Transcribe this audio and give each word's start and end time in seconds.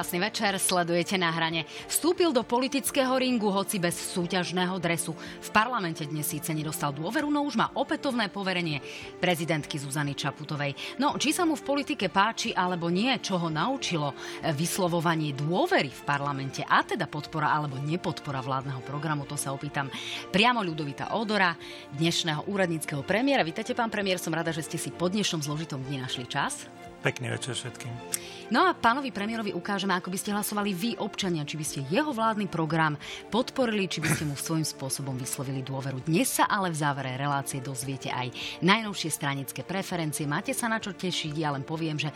Krásny 0.00 0.16
večer, 0.16 0.56
sledujete 0.56 1.20
na 1.20 1.28
hrane. 1.28 1.68
Vstúpil 1.84 2.32
do 2.32 2.40
politického 2.40 3.20
ringu, 3.20 3.52
hoci 3.52 3.76
bez 3.76 4.00
súťažného 4.16 4.80
dresu. 4.80 5.12
V 5.12 5.50
parlamente 5.52 6.08
dnes 6.08 6.24
síce 6.24 6.56
nedostal 6.56 6.96
dôveru, 6.96 7.28
no 7.28 7.44
už 7.44 7.60
má 7.60 7.68
opätovné 7.76 8.32
poverenie 8.32 8.80
prezidentky 9.20 9.76
Zuzany 9.76 10.16
Čaputovej. 10.16 10.96
No, 10.96 11.20
či 11.20 11.36
sa 11.36 11.44
mu 11.44 11.52
v 11.52 11.68
politike 11.68 12.08
páči 12.08 12.56
alebo 12.56 12.88
nie, 12.88 13.12
čo 13.20 13.36
ho 13.36 13.52
naučilo 13.52 14.16
vyslovovanie 14.56 15.36
dôvery 15.36 15.92
v 15.92 16.02
parlamente 16.08 16.64
a 16.64 16.80
teda 16.80 17.04
podpora 17.04 17.52
alebo 17.52 17.76
nepodpora 17.76 18.40
vládneho 18.40 18.80
programu, 18.80 19.28
to 19.28 19.36
sa 19.36 19.52
opýtam 19.52 19.92
priamo 20.32 20.64
Ľudovita 20.64 21.12
Odora, 21.12 21.52
dnešného 21.92 22.48
úradníckého 22.48 23.04
premiéra. 23.04 23.44
Vítajte, 23.44 23.76
pán 23.76 23.92
premiér, 23.92 24.16
som 24.16 24.32
rada, 24.32 24.48
že 24.48 24.64
ste 24.64 24.80
si 24.80 24.88
po 24.88 25.12
dnešnom 25.12 25.44
zložitom 25.44 25.84
dni 25.84 26.00
našli 26.00 26.24
čas. 26.24 26.64
Pekný 27.04 27.36
večer 27.36 27.52
všetkým. 27.52 28.39
No 28.50 28.66
a 28.66 28.74
pánovi 28.74 29.14
premiérovi 29.14 29.54
ukážeme, 29.54 29.94
ako 29.94 30.10
by 30.10 30.18
ste 30.18 30.34
hlasovali 30.34 30.74
vy, 30.74 30.98
občania, 30.98 31.46
či 31.46 31.54
by 31.54 31.62
ste 31.62 31.86
jeho 31.86 32.10
vládny 32.10 32.50
program 32.50 32.98
podporili, 33.30 33.86
či 33.86 34.02
by 34.02 34.10
ste 34.10 34.26
mu 34.26 34.34
svojím 34.34 34.66
spôsobom 34.66 35.14
vyslovili 35.14 35.62
dôveru. 35.62 36.02
Dnes 36.02 36.34
sa 36.34 36.50
ale 36.50 36.74
v 36.74 36.82
závere 36.82 37.14
relácie 37.14 37.62
dozviete 37.62 38.10
aj 38.10 38.34
najnovšie 38.58 39.06
stranické 39.06 39.62
preferencie. 39.62 40.26
Máte 40.26 40.50
sa 40.50 40.66
na 40.66 40.82
čo 40.82 40.90
tešiť, 40.90 41.30
ja 41.38 41.54
len 41.54 41.62
poviem, 41.62 41.94
že 41.94 42.10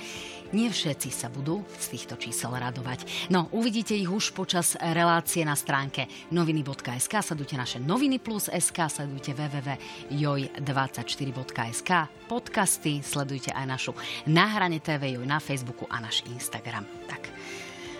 nie 0.51 0.67
všetci 0.67 1.15
sa 1.15 1.31
budú 1.31 1.63
z 1.79 1.95
týchto 1.95 2.19
čísel 2.19 2.51
radovať. 2.51 3.31
No, 3.31 3.47
uvidíte 3.55 3.95
ich 3.95 4.11
už 4.11 4.35
počas 4.35 4.75
relácie 4.75 5.47
na 5.47 5.55
stránke 5.55 6.11
noviny.sk, 6.35 7.15
sledujte 7.23 7.55
naše 7.55 7.79
noviny 7.79 8.19
plus 8.19 8.51
SK, 8.51 8.91
sledujte 8.91 9.39
www.joj24.sk, 9.39 11.91
podcasty, 12.27 13.07
sledujte 13.07 13.55
aj 13.55 13.67
našu 13.71 13.95
Nahrane 14.27 14.83
TV 14.83 15.15
Joj 15.15 15.31
na 15.31 15.39
Facebooku 15.39 15.87
a 15.87 16.03
Instagram. 16.33 16.85
Tak. 17.09 17.23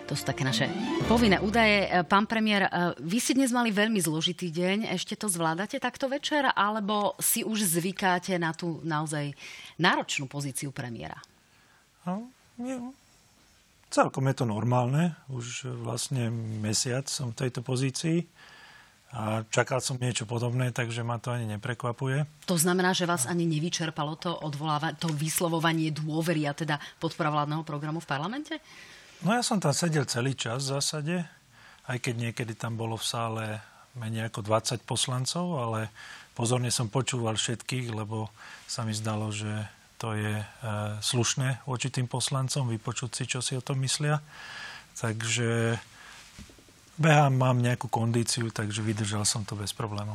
To 0.05 0.13
sú 0.13 0.29
také 0.29 0.45
naše 0.45 0.69
povinné 1.09 1.41
údaje. 1.41 1.89
E, 1.89 2.05
pán 2.05 2.29
premiér, 2.29 2.69
e, 2.69 2.71
vy 3.01 3.19
si 3.25 3.33
dnes 3.33 3.49
mali 3.57 3.73
veľmi 3.73 3.97
zložitý 4.05 4.53
deň. 4.53 4.93
Ešte 4.93 5.17
to 5.17 5.33
zvládate 5.33 5.81
takto 5.81 6.13
večer? 6.13 6.45
Alebo 6.53 7.17
si 7.17 7.41
už 7.41 7.65
zvykáte 7.65 8.37
na 8.37 8.53
tú 8.53 8.85
naozaj 8.85 9.33
náročnú 9.81 10.29
pozíciu 10.29 10.77
premiéra? 10.77 11.17
No, 12.05 12.29
celkom 13.89 14.29
je 14.29 14.37
to 14.37 14.45
normálne. 14.45 15.17
Už 15.33 15.73
vlastne 15.81 16.29
mesiac 16.61 17.09
som 17.09 17.33
v 17.33 17.49
tejto 17.49 17.65
pozícii. 17.65 18.29
A 19.15 19.47
čakal 19.47 19.79
som 19.79 19.95
niečo 19.95 20.27
podobné, 20.27 20.75
takže 20.75 21.07
ma 21.07 21.23
to 21.23 21.31
ani 21.31 21.47
neprekvapuje. 21.47 22.27
To 22.51 22.59
znamená, 22.59 22.91
že 22.91 23.07
vás 23.07 23.31
ani 23.31 23.47
nevyčerpalo 23.47 24.19
to, 24.19 24.35
odvoláva- 24.35 24.99
to 24.99 25.07
vyslovovanie 25.15 25.95
dôvery 25.95 26.51
a 26.51 26.53
teda 26.53 26.83
podpora 26.99 27.31
vládneho 27.31 27.63
programu 27.63 28.03
v 28.03 28.11
parlamente? 28.11 28.59
No 29.23 29.31
ja 29.31 29.47
som 29.47 29.63
tam 29.63 29.71
sedel 29.71 30.03
celý 30.11 30.35
čas 30.35 30.67
v 30.67 30.75
zásade, 30.75 31.17
aj 31.87 31.99
keď 32.03 32.15
niekedy 32.27 32.59
tam 32.59 32.75
bolo 32.75 32.99
v 32.99 33.07
sále 33.07 33.45
menej 33.95 34.35
ako 34.35 34.43
20 34.43 34.83
poslancov, 34.83 35.47
ale 35.63 35.95
pozorne 36.35 36.75
som 36.75 36.91
počúval 36.91 37.39
všetkých, 37.39 37.95
lebo 37.95 38.35
sa 38.67 38.83
mi 38.83 38.91
zdalo, 38.91 39.31
že 39.31 39.49
to 40.03 40.19
je 40.19 40.43
e, 40.43 40.47
slušné 40.99 41.63
voči 41.71 41.89
tým 41.95 42.11
poslancom 42.11 42.67
vypočuť 42.67 43.11
si, 43.15 43.25
čo 43.31 43.39
si 43.39 43.55
o 43.55 43.63
tom 43.63 43.79
myslia. 43.87 44.19
Takže 44.99 45.79
Behám, 46.95 47.35
mám 47.35 47.59
nejakú 47.59 47.91
kondíciu, 47.91 48.55
takže 48.55 48.79
vydržal 48.79 49.27
som 49.27 49.43
to 49.43 49.59
bez 49.59 49.75
problémov. 49.75 50.15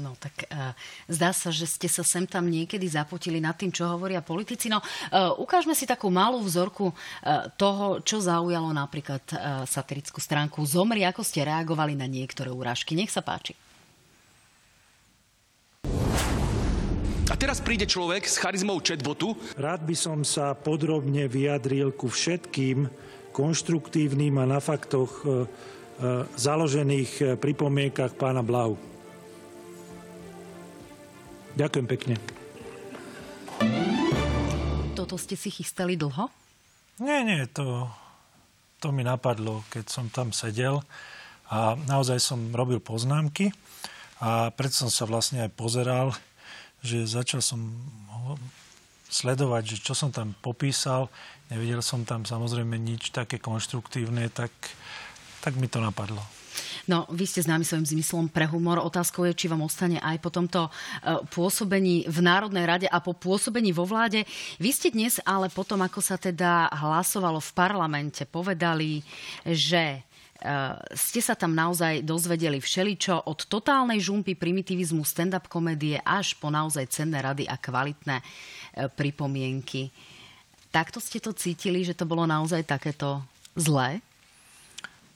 No 0.00 0.16
tak 0.16 0.48
uh, 0.48 0.72
zdá 1.08 1.32
sa, 1.32 1.52
že 1.52 1.68
ste 1.68 1.88
sa 1.88 2.04
sem 2.04 2.24
tam 2.24 2.48
niekedy 2.48 2.84
zapotili 2.88 3.40
nad 3.40 3.56
tým, 3.56 3.68
čo 3.72 3.88
hovoria 3.88 4.24
politici. 4.24 4.72
No 4.72 4.80
uh, 4.80 5.36
ukážme 5.36 5.76
si 5.76 5.84
takú 5.84 6.08
malú 6.08 6.40
vzorku 6.40 6.90
uh, 6.90 7.48
toho, 7.56 8.00
čo 8.00 8.20
zaujalo 8.20 8.72
napríklad 8.72 9.24
uh, 9.32 9.38
satirickú 9.68 10.20
stránku 10.20 10.64
Zomri, 10.64 11.04
ako 11.04 11.20
ste 11.20 11.44
reagovali 11.44 11.96
na 11.96 12.08
niektoré 12.08 12.48
úražky. 12.48 12.96
Nech 12.96 13.12
sa 13.12 13.20
páči. 13.20 13.52
A 17.26 17.34
teraz 17.36 17.60
príde 17.60 17.84
človek 17.84 18.24
s 18.24 18.40
charizmou 18.40 18.80
chatbotu. 18.80 19.36
Rád 19.60 19.84
by 19.84 19.96
som 19.96 20.24
sa 20.24 20.56
podrobne 20.56 21.28
vyjadril 21.28 21.92
ku 21.92 22.08
všetkým 22.08 22.88
konštruktívnym 23.36 24.40
a 24.40 24.44
na 24.48 24.60
faktoch 24.60 25.12
uh, 25.24 25.44
E, 25.85 25.85
založených 26.36 27.10
e, 27.20 27.24
pripomienkach 27.40 28.12
pána 28.16 28.44
Blau. 28.44 28.76
Ďakujem 31.56 31.86
pekne. 31.88 32.14
Toto 34.92 35.16
ste 35.16 35.40
si 35.40 35.48
chystali 35.48 35.96
dlho? 35.96 36.28
Nie, 37.00 37.24
nie, 37.24 37.48
to, 37.48 37.88
to 38.80 38.92
mi 38.92 39.04
napadlo, 39.04 39.64
keď 39.72 39.84
som 39.88 40.12
tam 40.12 40.36
sedel 40.36 40.84
a 41.48 41.76
naozaj 41.88 42.20
som 42.20 42.52
robil 42.52 42.80
poznámky 42.80 43.52
a 44.20 44.52
preto 44.52 44.84
som 44.84 44.90
sa 44.92 45.04
vlastne 45.08 45.44
aj 45.44 45.52
pozeral, 45.56 46.12
že 46.84 47.08
začal 47.08 47.40
som 47.40 47.72
sledovať, 49.08 49.76
že 49.76 49.76
čo 49.80 49.94
som 49.96 50.12
tam 50.12 50.36
popísal, 50.44 51.08
nevidel 51.48 51.80
som 51.80 52.04
tam 52.04 52.28
samozrejme 52.28 52.76
nič 52.76 53.14
také 53.14 53.40
konštruktívne, 53.40 54.28
tak 54.28 54.52
tak 55.46 55.54
mi 55.62 55.70
to 55.70 55.78
napadlo. 55.78 56.18
No, 56.90 57.06
vy 57.10 57.22
ste 57.22 57.42
známi 57.42 57.62
svojim 57.62 57.86
zmyslom 57.86 58.26
pre 58.30 58.46
humor. 58.50 58.82
Otázkou 58.82 59.26
je, 59.30 59.34
či 59.34 59.46
vám 59.46 59.62
ostane 59.62 60.02
aj 60.02 60.18
po 60.18 60.30
tomto 60.30 60.66
e, 60.66 60.70
pôsobení 61.30 62.06
v 62.06 62.18
Národnej 62.18 62.66
rade 62.66 62.88
a 62.90 62.98
po 62.98 63.14
pôsobení 63.14 63.70
vo 63.70 63.86
vláde. 63.86 64.26
Vy 64.62 64.70
ste 64.70 64.88
dnes 64.90 65.22
ale 65.22 65.50
potom, 65.50 65.82
ako 65.82 65.98
sa 66.02 66.18
teda 66.18 66.70
hlasovalo 66.70 67.42
v 67.42 67.50
parlamente, 67.54 68.22
povedali, 68.26 69.02
že 69.42 69.98
e, 69.98 70.00
ste 70.94 71.18
sa 71.22 71.34
tam 71.34 71.54
naozaj 71.54 72.06
dozvedeli 72.06 72.62
všeličo 72.62 73.30
od 73.30 73.50
totálnej 73.50 73.98
žumpy 73.98 74.38
primitivizmu 74.38 75.02
stand-up 75.02 75.50
komédie 75.50 75.98
až 76.06 76.38
po 76.38 76.54
naozaj 76.54 76.86
cenné 76.90 77.18
rady 77.18 77.50
a 77.50 77.58
kvalitné 77.58 78.16
e, 78.18 78.24
pripomienky. 78.94 79.90
Takto 80.70 81.02
ste 81.02 81.18
to 81.18 81.34
cítili, 81.34 81.82
že 81.82 81.98
to 81.98 82.06
bolo 82.06 82.26
naozaj 82.30 82.62
takéto 82.62 83.26
zlé? 83.58 83.98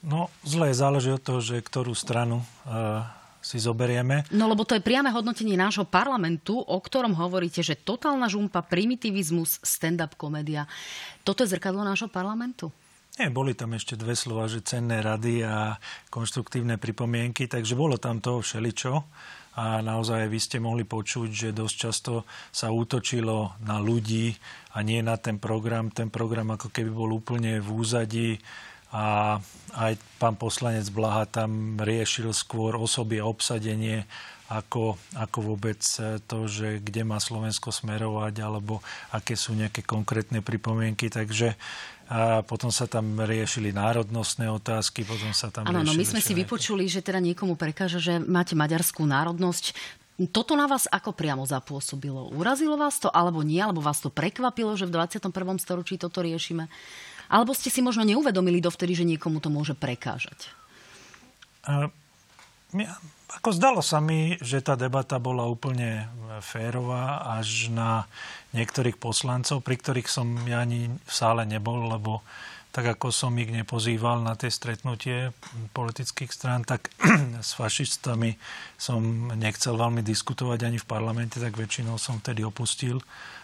No, 0.01 0.33
zle 0.41 0.73
záleží 0.73 1.13
od 1.13 1.21
toho, 1.21 1.39
že 1.45 1.61
ktorú 1.61 1.93
stranu 1.93 2.41
uh, 2.65 3.05
si 3.41 3.57
zoberieme. 3.61 4.25
No 4.33 4.49
lebo 4.49 4.65
to 4.65 4.77
je 4.77 4.85
priame 4.85 5.13
hodnotenie 5.13 5.57
nášho 5.57 5.85
parlamentu, 5.85 6.57
o 6.57 6.77
ktorom 6.77 7.13
hovoríte, 7.17 7.61
že 7.65 7.77
totálna 7.77 8.29
žumpa, 8.29 8.65
primitivizmus, 8.65 9.61
stand-up 9.61 10.17
komédia. 10.17 10.69
Toto 11.25 11.45
je 11.45 11.53
zrkadlo 11.53 11.85
nášho 11.85 12.09
parlamentu? 12.09 12.73
Nie, 13.19 13.27
boli 13.27 13.51
tam 13.53 13.75
ešte 13.75 13.99
dve 13.99 14.15
slova, 14.15 14.47
že 14.47 14.63
cenné 14.63 15.03
rady 15.03 15.43
a 15.43 15.75
konštruktívne 16.07 16.79
pripomienky, 16.79 17.45
takže 17.45 17.75
bolo 17.75 17.99
tam 17.99 18.23
toho 18.23 18.39
všeličo. 18.39 19.03
A 19.51 19.83
naozaj 19.83 20.31
vy 20.31 20.39
ste 20.39 20.63
mohli 20.63 20.87
počuť, 20.87 21.27
že 21.27 21.49
dosť 21.51 21.75
často 21.75 22.23
sa 22.55 22.71
útočilo 22.71 23.59
na 23.67 23.83
ľudí 23.83 24.31
a 24.71 24.79
nie 24.79 25.03
na 25.03 25.19
ten 25.19 25.43
program. 25.43 25.91
Ten 25.91 26.07
program 26.07 26.55
ako 26.55 26.71
keby 26.71 26.87
bol 26.87 27.11
úplne 27.11 27.59
v 27.59 27.67
úzadí 27.67 28.39
a 28.91 29.39
aj 29.71 29.93
pán 30.19 30.35
poslanec 30.35 30.87
Blaha 30.91 31.23
tam 31.23 31.79
riešil 31.79 32.35
skôr 32.35 32.75
osoby 32.75 33.23
a 33.23 33.27
obsadenie 33.27 34.03
ako, 34.51 34.99
ako 35.15 35.55
vôbec 35.55 35.79
to, 36.27 36.39
že 36.51 36.83
kde 36.83 37.07
má 37.07 37.23
Slovensko 37.23 37.71
smerovať, 37.71 38.43
alebo 38.43 38.83
aké 39.15 39.39
sú 39.39 39.55
nejaké 39.55 39.79
konkrétne 39.87 40.43
pripomienky. 40.43 41.07
Takže 41.07 41.55
a 42.11 42.43
potom 42.43 42.67
sa 42.75 42.91
tam 42.91 43.23
riešili 43.23 43.71
národnostné 43.71 44.51
otázky, 44.51 45.07
potom 45.07 45.31
sa 45.31 45.47
tam 45.47 45.63
Áno, 45.71 45.79
no 45.79 45.95
my 45.95 46.03
sme 46.03 46.19
si 46.19 46.35
vypočuli, 46.35 46.83
že 46.91 46.99
teda 46.99 47.23
niekomu 47.23 47.55
prekáža, 47.55 48.03
že 48.03 48.19
máte 48.19 48.51
maďarskú 48.51 49.07
národnosť. 49.07 49.71
Toto 50.35 50.59
na 50.59 50.67
vás 50.67 50.91
ako 50.91 51.15
priamo 51.15 51.47
zapôsobilo? 51.47 52.35
Urazilo 52.35 52.75
vás 52.75 52.99
to, 52.99 53.07
alebo 53.07 53.39
nie? 53.47 53.63
Alebo 53.63 53.79
vás 53.79 54.03
to 54.03 54.11
prekvapilo, 54.11 54.75
že 54.75 54.91
v 54.91 54.99
21. 54.99 55.31
storočí 55.63 55.95
toto 55.95 56.19
riešime? 56.19 56.67
Alebo 57.31 57.55
ste 57.55 57.71
si 57.71 57.79
možno 57.79 58.03
neuvedomili 58.03 58.59
dovtedy, 58.59 58.91
že 58.91 59.07
niekomu 59.07 59.39
to 59.39 59.47
môže 59.47 59.71
prekážať? 59.71 60.51
Uh, 61.63 61.87
ja, 62.75 62.99
ako 63.39 63.55
zdalo 63.55 63.79
sa 63.79 64.03
mi, 64.03 64.35
že 64.43 64.59
tá 64.59 64.75
debata 64.75 65.15
bola 65.15 65.47
úplne 65.47 66.11
férová 66.43 67.23
až 67.39 67.71
na 67.71 68.03
niektorých 68.51 68.99
poslancov, 68.99 69.63
pri 69.63 69.79
ktorých 69.79 70.11
som 70.11 70.35
ja 70.43 70.59
ani 70.59 70.91
v 70.91 71.11
sále 71.11 71.47
nebol, 71.47 71.87
lebo 71.87 72.19
tak 72.71 72.87
ako 72.87 73.11
som 73.11 73.35
ich 73.35 73.51
nepozýval 73.51 74.23
na 74.23 74.35
tie 74.35 74.47
stretnutie 74.47 75.35
politických 75.75 76.31
strán, 76.31 76.63
tak 76.67 76.91
s 77.47 77.55
fašistami 77.55 78.35
som 78.75 79.31
nechcel 79.35 79.75
veľmi 79.79 80.03
diskutovať 80.03 80.67
ani 80.67 80.77
v 80.79 80.87
parlamente, 80.87 81.39
tak 81.39 81.55
väčšinou 81.55 81.95
som 81.95 82.19
vtedy 82.19 82.43
opustil 82.43 82.99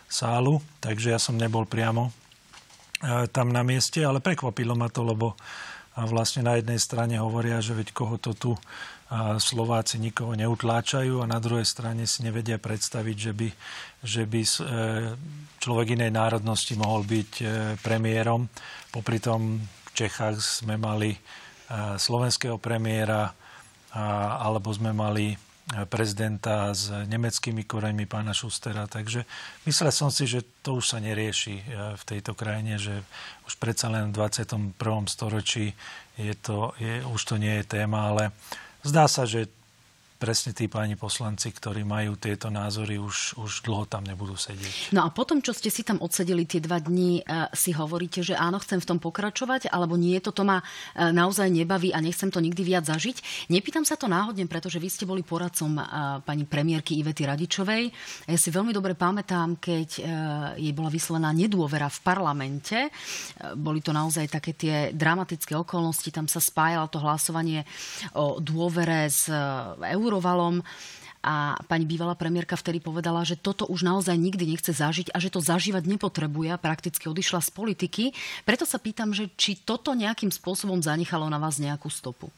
sálu, 0.08 0.64
takže 0.80 1.16
ja 1.16 1.20
som 1.20 1.36
nebol 1.36 1.68
priamo 1.68 2.12
tam 3.06 3.54
na 3.54 3.62
mieste, 3.62 4.02
ale 4.02 4.24
prekvapilo 4.24 4.74
ma 4.74 4.90
to, 4.90 5.06
lebo 5.06 5.38
vlastne 5.98 6.46
na 6.46 6.58
jednej 6.58 6.78
strane 6.78 7.18
hovoria, 7.18 7.62
že 7.62 7.78
veď 7.78 7.94
koho 7.94 8.18
to 8.22 8.34
tu 8.34 8.52
Slováci 9.40 10.04
nikoho 10.04 10.36
neutláčajú 10.36 11.24
a 11.24 11.32
na 11.32 11.40
druhej 11.40 11.64
strane 11.64 12.04
si 12.04 12.28
nevedia 12.28 12.60
predstaviť, 12.60 13.16
že 13.16 13.32
by, 13.32 13.50
že 14.04 14.24
by 14.28 14.42
e, 14.44 14.52
človek 15.64 15.96
inej 15.96 16.12
národnosti 16.12 16.76
mohol 16.76 17.08
byť 17.08 17.32
e, 17.40 17.46
premiérom. 17.80 18.52
Popri 18.92 19.24
tom 19.24 19.64
Čechách 19.96 20.44
sme 20.44 20.76
mali 20.76 21.16
slovenského 21.98 22.62
premiéra, 22.62 23.28
alebo 24.40 24.72
sme 24.72 24.96
mali 24.96 25.36
prezidenta 25.92 26.72
s 26.72 26.88
nemeckými 27.12 27.68
koreňmi 27.68 28.08
pána 28.08 28.32
Šustera. 28.32 28.88
Takže 28.88 29.28
myslel 29.68 29.92
som 29.92 30.08
si, 30.08 30.24
že 30.24 30.48
to 30.64 30.80
už 30.80 30.96
sa 30.96 31.04
nerieši 31.04 31.60
v 32.00 32.04
tejto 32.08 32.32
krajine, 32.32 32.80
že 32.80 33.04
už 33.44 33.60
predsa 33.60 33.92
len 33.92 34.16
v 34.16 34.16
21. 34.16 34.80
storočí 35.12 35.76
je 36.16 36.34
to, 36.40 36.72
je, 36.80 37.04
už 37.04 37.22
to 37.22 37.36
nie 37.36 37.60
je 37.60 37.68
téma, 37.68 38.16
ale 38.16 38.32
zdá 38.88 39.12
sa, 39.12 39.28
že 39.28 39.52
presne 40.18 40.52
tí 40.52 40.66
páni 40.66 40.98
poslanci, 40.98 41.54
ktorí 41.54 41.86
majú 41.86 42.18
tieto 42.18 42.50
názory, 42.50 42.98
už, 42.98 43.38
už 43.38 43.62
dlho 43.62 43.86
tam 43.86 44.02
nebudú 44.02 44.34
sedieť. 44.34 44.90
No 44.98 45.06
a 45.06 45.14
potom, 45.14 45.46
čo 45.46 45.54
ste 45.54 45.70
si 45.70 45.86
tam 45.86 46.02
odsedeli 46.02 46.50
tie 46.50 46.58
dva 46.58 46.82
dní, 46.82 47.22
e, 47.22 47.54
si 47.54 47.70
hovoríte, 47.70 48.26
že 48.26 48.34
áno, 48.34 48.58
chcem 48.58 48.82
v 48.82 48.90
tom 48.90 48.98
pokračovať, 48.98 49.70
alebo 49.70 49.94
nie, 49.94 50.18
toto 50.18 50.42
ma 50.42 50.60
e, 50.60 51.14
naozaj 51.14 51.54
nebaví 51.54 51.94
a 51.94 52.02
nechcem 52.02 52.34
to 52.34 52.42
nikdy 52.42 52.66
viac 52.66 52.90
zažiť. 52.90 53.48
Nepýtam 53.54 53.86
sa 53.86 53.94
to 53.94 54.10
náhodne, 54.10 54.50
pretože 54.50 54.82
vy 54.82 54.90
ste 54.90 55.06
boli 55.06 55.22
poradcom 55.22 55.78
e, 55.78 55.84
pani 56.26 56.50
premiérky 56.50 56.98
Ivety 56.98 57.30
Radičovej. 57.30 57.94
Ja 58.26 58.38
si 58.42 58.50
veľmi 58.50 58.74
dobre 58.74 58.98
pamätám, 58.98 59.62
keď 59.62 59.90
jej 60.58 60.74
bola 60.74 60.90
vyslená 60.90 61.30
nedôvera 61.30 61.92
v 61.92 62.00
parlamente. 62.02 62.90
Boli 63.60 63.84
to 63.84 63.94
naozaj 63.94 64.26
také 64.32 64.58
tie 64.58 64.76
dramatické 64.96 65.54
okolnosti, 65.54 66.10
tam 66.10 66.26
sa 66.26 66.42
spájalo 66.42 66.90
to 66.90 66.98
hlasovanie 67.04 67.68
o 68.18 68.40
dôvere 68.42 69.12
s 69.12 69.30
EU 69.30 70.07
Eurovalom. 70.08 70.64
A 71.28 71.60
pani 71.68 71.84
bývalá 71.84 72.16
premiérka 72.16 72.56
vtedy 72.56 72.80
povedala, 72.80 73.28
že 73.28 73.36
toto 73.36 73.68
už 73.68 73.84
naozaj 73.84 74.16
nikdy 74.16 74.56
nechce 74.56 74.72
zažiť 74.72 75.12
a 75.12 75.20
že 75.20 75.28
to 75.28 75.44
zažívať 75.44 75.84
nepotrebuje 75.84 76.56
a 76.56 76.62
prakticky 76.62 77.12
odišla 77.12 77.44
z 77.44 77.52
politiky. 77.52 78.04
Preto 78.48 78.64
sa 78.64 78.80
pýtam, 78.80 79.12
že 79.12 79.28
či 79.36 79.60
toto 79.60 79.92
nejakým 79.92 80.32
spôsobom 80.32 80.80
zanechalo 80.80 81.28
na 81.28 81.36
vás 81.36 81.60
nejakú 81.60 81.92
stopu. 81.92 82.32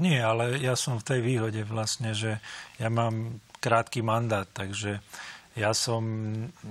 Nie, 0.00 0.24
ale 0.24 0.56
ja 0.60 0.76
som 0.76 0.96
v 0.96 1.08
tej 1.08 1.20
výhode 1.20 1.60
vlastne, 1.68 2.16
že 2.16 2.40
ja 2.80 2.88
mám 2.88 3.40
krátky 3.60 4.00
mandát, 4.00 4.48
takže 4.48 5.00
ja 5.56 5.72
som 5.72 6.04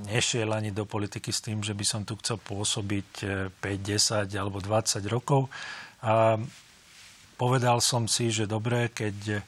nešiel 0.06 0.54
ani 0.54 0.69
do 0.69 0.86
politiky 0.86 1.33
s 1.33 1.42
tým, 1.42 1.66
že 1.66 1.74
by 1.74 1.86
som 1.86 2.01
tu 2.06 2.13
chcel 2.22 2.38
pôsobiť 2.38 3.10
5, 3.62 3.81
eh, 3.81 4.30
10 4.30 4.30
alebo 4.38 4.62
20 4.62 5.10
rokov. 5.10 5.50
A 6.06 6.38
povedal 7.33 7.81
som 7.81 8.06
si, 8.06 8.30
že 8.30 8.45
dobre, 8.45 8.94
keď 8.94 9.42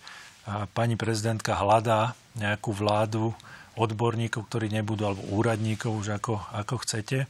pani 0.72 0.96
prezidentka 0.96 1.60
hľadá 1.60 2.16
nejakú 2.40 2.72
vládu 2.72 3.36
odborníkov, 3.78 4.50
ktorí 4.50 4.74
nebudú, 4.74 5.06
alebo 5.06 5.24
úradníkov, 5.36 5.92
už 5.94 6.18
ako, 6.18 6.42
ako 6.56 6.76
chcete. 6.82 7.30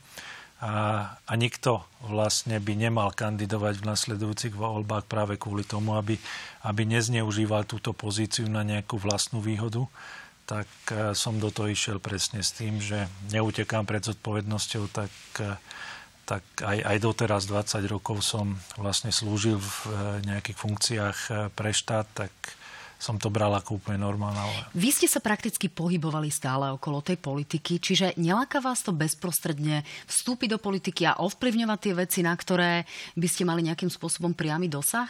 A, 0.58 0.74
a 1.14 1.34
nikto 1.38 1.86
vlastne 2.02 2.58
by 2.58 2.74
nemal 2.74 3.14
kandidovať 3.14 3.78
v 3.78 3.88
nasledujúcich 3.94 4.54
voľbách 4.58 5.06
práve 5.06 5.38
kvôli 5.38 5.62
tomu, 5.62 5.94
aby, 5.94 6.18
aby 6.66 6.82
nezneužíval 6.88 7.70
túto 7.70 7.94
pozíciu 7.94 8.50
na 8.50 8.66
nejakú 8.66 8.98
vlastnú 8.98 9.38
výhodu 9.44 9.86
tak 10.48 10.72
e, 10.90 11.12
som 11.12 11.36
do 11.38 11.52
toho 11.52 11.68
išiel 11.68 12.00
presne 12.00 12.40
s 12.40 12.56
tým, 12.56 12.80
že 12.80 13.06
neutekám 13.36 13.84
pred 13.84 14.00
zodpovednosťou, 14.00 14.84
tak, 14.96 15.12
e, 15.44 15.54
tak 16.24 16.44
aj, 16.64 16.88
aj 16.88 16.98
doteraz 17.04 17.44
20 17.52 17.84
rokov 17.92 18.24
som 18.24 18.56
vlastne 18.80 19.12
slúžil 19.12 19.60
v 19.60 19.72
e, 19.84 19.90
nejakých 20.24 20.58
funkciách 20.58 21.20
pre 21.52 21.76
štát, 21.76 22.08
tak 22.16 22.32
som 22.98 23.22
to 23.22 23.30
bral 23.30 23.54
ako 23.54 23.78
úplne 23.78 24.02
normálne. 24.02 24.42
Vy 24.74 24.90
ste 24.90 25.08
sa 25.08 25.22
prakticky 25.22 25.70
pohybovali 25.70 26.34
stále 26.34 26.74
okolo 26.74 27.06
tej 27.06 27.22
politiky, 27.22 27.78
čiže 27.78 28.18
neláka 28.18 28.58
vás 28.58 28.82
to 28.82 28.90
bezprostredne 28.90 29.86
vstúpiť 30.10 30.58
do 30.58 30.60
politiky 30.60 31.06
a 31.06 31.22
ovplyvňovať 31.22 31.80
tie 31.80 31.94
veci, 31.94 32.20
na 32.26 32.34
ktoré 32.34 32.90
by 33.14 33.28
ste 33.30 33.46
mali 33.46 33.62
nejakým 33.70 33.94
spôsobom 33.94 34.34
priamy 34.34 34.66
dosah? 34.66 35.10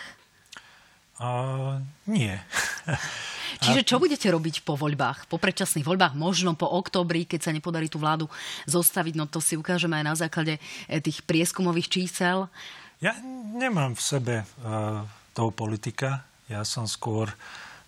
Uh, 1.18 1.82
nie. 2.06 2.36
Čiže 3.64 3.82
čo 3.90 3.98
budete 3.98 4.30
robiť 4.30 4.62
po 4.62 4.78
voľbách, 4.78 5.26
po 5.26 5.42
predčasných 5.42 5.88
voľbách, 5.88 6.14
možno 6.14 6.54
po 6.54 6.70
októbri, 6.70 7.26
keď 7.26 7.50
sa 7.50 7.56
nepodarí 7.56 7.90
tú 7.90 7.98
vládu 7.98 8.30
zostaviť, 8.70 9.18
no 9.18 9.26
to 9.26 9.42
si 9.42 9.58
ukážeme 9.58 9.98
aj 9.98 10.06
na 10.06 10.14
základe 10.14 10.62
eh, 10.62 11.02
tých 11.02 11.26
prieskumových 11.26 11.90
čísel. 11.90 12.46
Ja 13.02 13.18
nemám 13.56 13.98
v 13.98 14.02
sebe 14.02 14.36
uh, 14.46 15.02
toho 15.34 15.50
politika. 15.54 16.26
Ja 16.50 16.62
som 16.66 16.86
skôr 16.90 17.30
uh, 17.30 17.38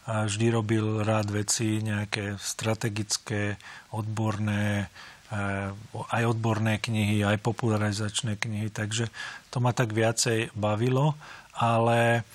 a 0.09 0.25
vždy 0.25 0.49
robil 0.49 1.05
rád 1.05 1.29
veci 1.29 1.85
nejaké 1.85 2.41
strategické, 2.41 3.61
odborné, 3.93 4.89
eh, 5.29 5.69
aj 6.09 6.23
odborné 6.25 6.81
knihy, 6.81 7.21
aj 7.21 7.37
popularizačné 7.45 8.41
knihy, 8.41 8.73
takže 8.73 9.13
to 9.53 9.61
ma 9.61 9.69
tak 9.69 9.93
viacej 9.93 10.49
bavilo, 10.57 11.13
ale 11.53 12.25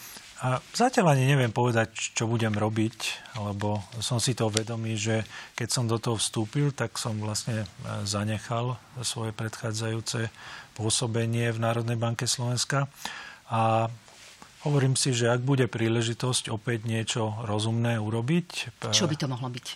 zatiaľ 0.76 1.16
ani 1.16 1.24
neviem 1.24 1.50
povedať, 1.54 2.12
čo 2.12 2.28
budem 2.28 2.52
robiť, 2.52 2.96
lebo 3.40 3.80
som 4.02 4.20
si 4.20 4.36
to 4.36 4.52
vedomý, 4.52 4.94
že 4.94 5.24
keď 5.56 5.68
som 5.72 5.88
do 5.88 5.96
toho 5.96 6.20
vstúpil, 6.20 6.70
tak 6.70 6.94
som 6.94 7.18
vlastne 7.18 7.66
eh, 7.66 7.66
zanechal 8.06 8.78
svoje 9.02 9.34
predchádzajúce 9.34 10.30
pôsobenie 10.78 11.50
v 11.50 11.58
Národnej 11.58 11.98
banke 11.98 12.26
Slovenska 12.30 12.86
a 13.50 13.90
Hovorím 14.64 14.96
si, 14.96 15.12
že 15.12 15.28
ak 15.28 15.44
bude 15.44 15.68
príležitosť 15.68 16.48
opäť 16.48 16.88
niečo 16.88 17.36
rozumné 17.44 18.00
urobiť... 18.00 18.80
Čo 18.96 19.04
by 19.04 19.16
to 19.20 19.28
mohlo 19.28 19.52
byť? 19.52 19.66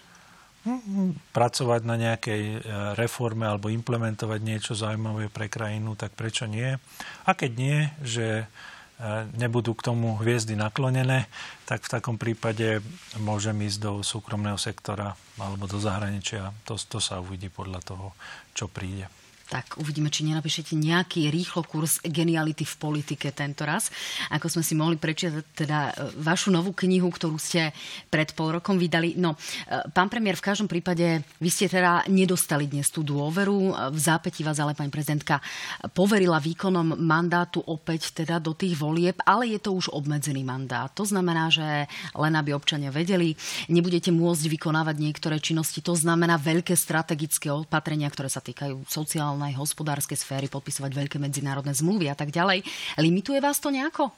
Pracovať 1.36 1.80
na 1.84 1.96
nejakej 2.00 2.42
e, 2.42 2.56
reforme 2.96 3.44
alebo 3.44 3.68
implementovať 3.68 4.40
niečo 4.40 4.72
zaujímavé 4.72 5.28
pre 5.28 5.52
krajinu, 5.52 5.92
tak 5.92 6.16
prečo 6.16 6.48
nie? 6.48 6.80
A 7.28 7.30
keď 7.36 7.50
nie, 7.60 7.78
že 8.00 8.26
e, 8.42 8.46
nebudú 9.36 9.76
k 9.76 9.92
tomu 9.92 10.16
hviezdy 10.16 10.56
naklonené, 10.56 11.28
tak 11.68 11.84
v 11.84 11.92
takom 11.92 12.16
prípade 12.16 12.80
môžem 13.20 13.60
ísť 13.64 13.78
do 13.84 13.92
súkromného 14.00 14.56
sektora 14.56 15.12
alebo 15.36 15.68
do 15.68 15.76
zahraničia. 15.76 16.48
To, 16.64 16.80
to 16.80 16.96
sa 16.96 17.20
uvidí 17.20 17.52
podľa 17.52 17.84
toho, 17.84 18.16
čo 18.56 18.72
príde 18.72 19.04
tak 19.48 19.80
uvidíme, 19.80 20.12
či 20.12 20.28
nenapíšete 20.28 20.76
nejaký 20.76 21.32
rýchlo 21.32 21.64
kurz 21.64 22.04
geniality 22.04 22.68
v 22.68 22.76
politike 22.76 23.32
tento 23.32 23.64
raz. 23.64 23.88
Ako 24.28 24.52
sme 24.52 24.60
si 24.60 24.76
mohli 24.76 25.00
prečítať 25.00 25.56
teda 25.56 25.78
e, 25.88 25.92
vašu 26.20 26.52
novú 26.52 26.76
knihu, 26.76 27.08
ktorú 27.08 27.40
ste 27.40 27.72
pred 28.12 28.36
pol 28.36 28.60
rokom 28.60 28.76
vydali. 28.76 29.16
No, 29.16 29.32
e, 29.32 29.88
pán 29.88 30.12
premiér, 30.12 30.36
v 30.36 30.52
každom 30.52 30.68
prípade 30.68 31.24
vy 31.40 31.48
ste 31.48 31.64
teda 31.64 32.04
nedostali 32.12 32.68
dnes 32.68 32.92
tú 32.92 33.00
dôveru. 33.00 33.72
V 33.88 33.98
zápäti 33.98 34.44
vás 34.44 34.60
ale 34.60 34.76
pani 34.76 34.92
prezidentka 34.92 35.40
poverila 35.96 36.36
výkonom 36.36 37.00
mandátu 37.00 37.64
opäť 37.64 38.12
teda 38.12 38.36
do 38.36 38.52
tých 38.52 38.76
volieb, 38.76 39.16
ale 39.24 39.56
je 39.56 39.58
to 39.64 39.72
už 39.72 39.88
obmedzený 39.96 40.44
mandát. 40.44 40.92
To 40.92 41.08
znamená, 41.08 41.48
že 41.48 41.88
len 42.12 42.34
aby 42.36 42.52
občania 42.52 42.92
vedeli, 42.92 43.32
nebudete 43.72 44.12
môcť 44.12 44.44
vykonávať 44.44 44.96
niektoré 45.00 45.40
činnosti. 45.40 45.80
To 45.80 45.96
znamená 45.96 46.36
veľké 46.36 46.76
strategické 46.76 47.48
opatrenia, 47.48 48.12
ktoré 48.12 48.28
sa 48.28 48.44
týkajú 48.44 48.84
sociálnej 48.84 49.37
sociálnej, 49.38 49.54
hospodárskej 49.54 50.18
sféry, 50.18 50.46
podpisovať 50.50 50.90
veľké 50.98 51.16
medzinárodné 51.22 51.70
zmluvy 51.70 52.10
a 52.10 52.18
tak 52.18 52.34
ďalej. 52.34 52.66
Limituje 52.98 53.38
vás 53.38 53.62
to 53.62 53.70
nejako? 53.70 54.10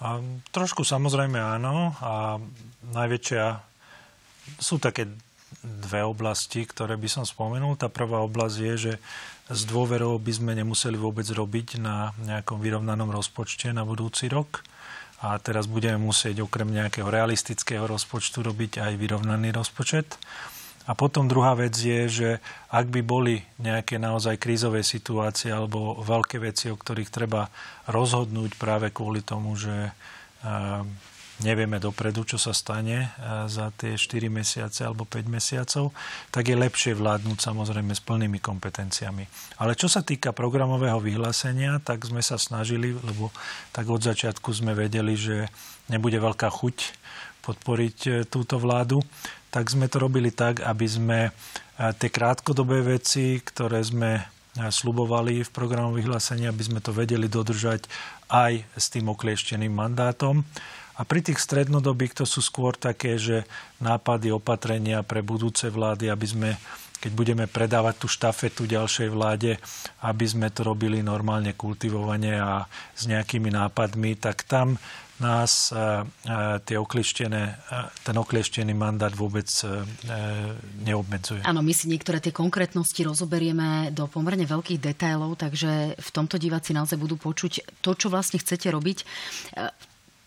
A, 0.00 0.24
trošku 0.48 0.88
samozrejme 0.88 1.36
áno. 1.36 1.92
A 2.00 2.40
najväčšia 2.96 3.60
sú 4.56 4.80
také 4.80 5.12
dve 5.60 6.00
oblasti, 6.00 6.64
ktoré 6.64 6.96
by 6.96 7.08
som 7.12 7.24
spomenul. 7.28 7.76
Tá 7.76 7.92
prvá 7.92 8.24
oblasť 8.24 8.56
je, 8.56 8.74
že 8.80 8.92
s 9.52 9.68
dôverou 9.68 10.16
by 10.16 10.32
sme 10.32 10.56
nemuseli 10.56 10.96
vôbec 10.96 11.28
robiť 11.28 11.76
na 11.76 12.16
nejakom 12.24 12.56
vyrovnanom 12.56 13.12
rozpočte 13.12 13.68
na 13.76 13.84
budúci 13.84 14.32
rok. 14.32 14.64
A 15.22 15.36
teraz 15.38 15.68
budeme 15.68 16.00
musieť 16.00 16.40
okrem 16.40 16.72
nejakého 16.72 17.06
realistického 17.06 17.84
rozpočtu 17.84 18.42
robiť 18.42 18.80
aj 18.80 18.92
vyrovnaný 18.96 19.54
rozpočet. 19.54 20.16
A 20.86 20.98
potom 20.98 21.30
druhá 21.30 21.54
vec 21.54 21.78
je, 21.78 22.10
že 22.10 22.30
ak 22.66 22.90
by 22.90 23.00
boli 23.06 23.38
nejaké 23.62 24.02
naozaj 24.02 24.38
krízové 24.42 24.82
situácie 24.82 25.54
alebo 25.54 26.02
veľké 26.02 26.42
veci, 26.42 26.74
o 26.74 26.76
ktorých 26.78 27.10
treba 27.14 27.46
rozhodnúť 27.86 28.58
práve 28.58 28.90
kvôli 28.90 29.22
tomu, 29.22 29.54
že 29.54 29.94
nevieme 31.42 31.82
dopredu, 31.82 32.22
čo 32.26 32.38
sa 32.38 32.54
stane 32.54 33.10
za 33.50 33.74
tie 33.74 33.98
4 33.98 34.30
mesiace 34.30 34.86
alebo 34.86 35.06
5 35.06 35.26
mesiacov, 35.26 35.90
tak 36.30 36.50
je 36.50 36.56
lepšie 36.58 36.92
vládnuť 36.94 37.38
samozrejme 37.38 37.92
s 37.94 38.02
plnými 38.02 38.38
kompetenciami. 38.38 39.24
Ale 39.58 39.74
čo 39.74 39.90
sa 39.90 40.02
týka 40.02 40.30
programového 40.30 41.02
vyhlásenia, 41.02 41.82
tak 41.82 42.06
sme 42.06 42.22
sa 42.22 42.38
snažili, 42.38 42.94
lebo 42.94 43.34
tak 43.74 43.90
od 43.90 44.02
začiatku 44.02 44.50
sme 44.54 44.74
vedeli, 44.74 45.18
že 45.18 45.50
nebude 45.90 46.18
veľká 46.18 46.46
chuť 46.50 46.76
podporiť 47.42 47.98
e, 48.06 48.10
túto 48.22 48.54
vládu, 48.62 49.02
tak 49.52 49.68
sme 49.68 49.84
to 49.92 50.00
robili 50.00 50.32
tak, 50.32 50.64
aby 50.64 50.86
sme 50.88 51.18
e, 51.28 51.30
tie 52.00 52.08
krátkodobé 52.08 52.80
veci, 52.96 53.36
ktoré 53.44 53.84
sme 53.84 54.16
e, 54.16 54.22
slubovali 54.72 55.44
v 55.44 55.50
programu 55.52 55.92
vyhlásenia, 55.92 56.48
aby 56.48 56.64
sme 56.64 56.80
to 56.80 56.96
vedeli 56.96 57.28
dodržať 57.28 57.84
aj 58.32 58.64
s 58.72 58.88
tým 58.88 59.12
okliešteným 59.12 59.68
mandátom. 59.68 60.40
A 60.96 61.04
pri 61.04 61.20
tých 61.20 61.40
strednodobých 61.40 62.16
to 62.16 62.24
sú 62.24 62.40
skôr 62.40 62.72
také, 62.80 63.20
že 63.20 63.44
nápady, 63.84 64.32
opatrenia 64.32 65.04
pre 65.04 65.20
budúce 65.20 65.68
vlády, 65.68 66.08
aby 66.08 66.26
sme 66.26 66.50
keď 67.02 67.12
budeme 67.18 67.44
predávať 67.50 67.98
tú 67.98 68.06
štafetu 68.06 68.62
ďalšej 68.70 69.10
vláde, 69.10 69.58
aby 70.06 70.22
sme 70.22 70.54
to 70.54 70.62
robili 70.62 71.02
normálne 71.02 71.50
kultivovane 71.50 72.38
a 72.38 72.62
s 72.94 73.10
nejakými 73.10 73.50
nápadmi, 73.50 74.14
tak 74.22 74.46
tam 74.46 74.78
nás 75.22 75.70
tie 76.66 76.76
ten 78.02 78.16
oklieštený 78.18 78.74
mandát 78.74 79.14
vôbec 79.14 79.46
neobmedzuje. 80.82 81.46
Áno, 81.46 81.62
my 81.62 81.70
si 81.70 81.86
niektoré 81.86 82.18
tie 82.18 82.34
konkrétnosti 82.34 83.06
rozoberieme 83.06 83.94
do 83.94 84.10
pomerne 84.10 84.42
veľkých 84.42 84.82
detailov, 84.82 85.38
takže 85.38 85.94
v 85.94 86.10
tomto 86.10 86.36
diváci 86.42 86.74
naozaj 86.74 86.98
budú 86.98 87.14
počuť 87.14 87.78
to, 87.78 87.94
čo 87.94 88.10
vlastne 88.10 88.42
chcete 88.42 88.66
robiť. 88.66 89.06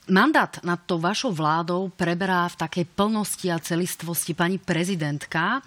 Mandát 0.06 0.62
nad 0.62 0.86
tou 0.86 1.02
vašou 1.02 1.34
vládou 1.34 1.90
preberá 1.90 2.46
v 2.46 2.62
takej 2.62 2.86
plnosti 2.94 3.50
a 3.50 3.58
celistvosti 3.58 4.38
pani 4.38 4.62
prezidentka. 4.62 5.66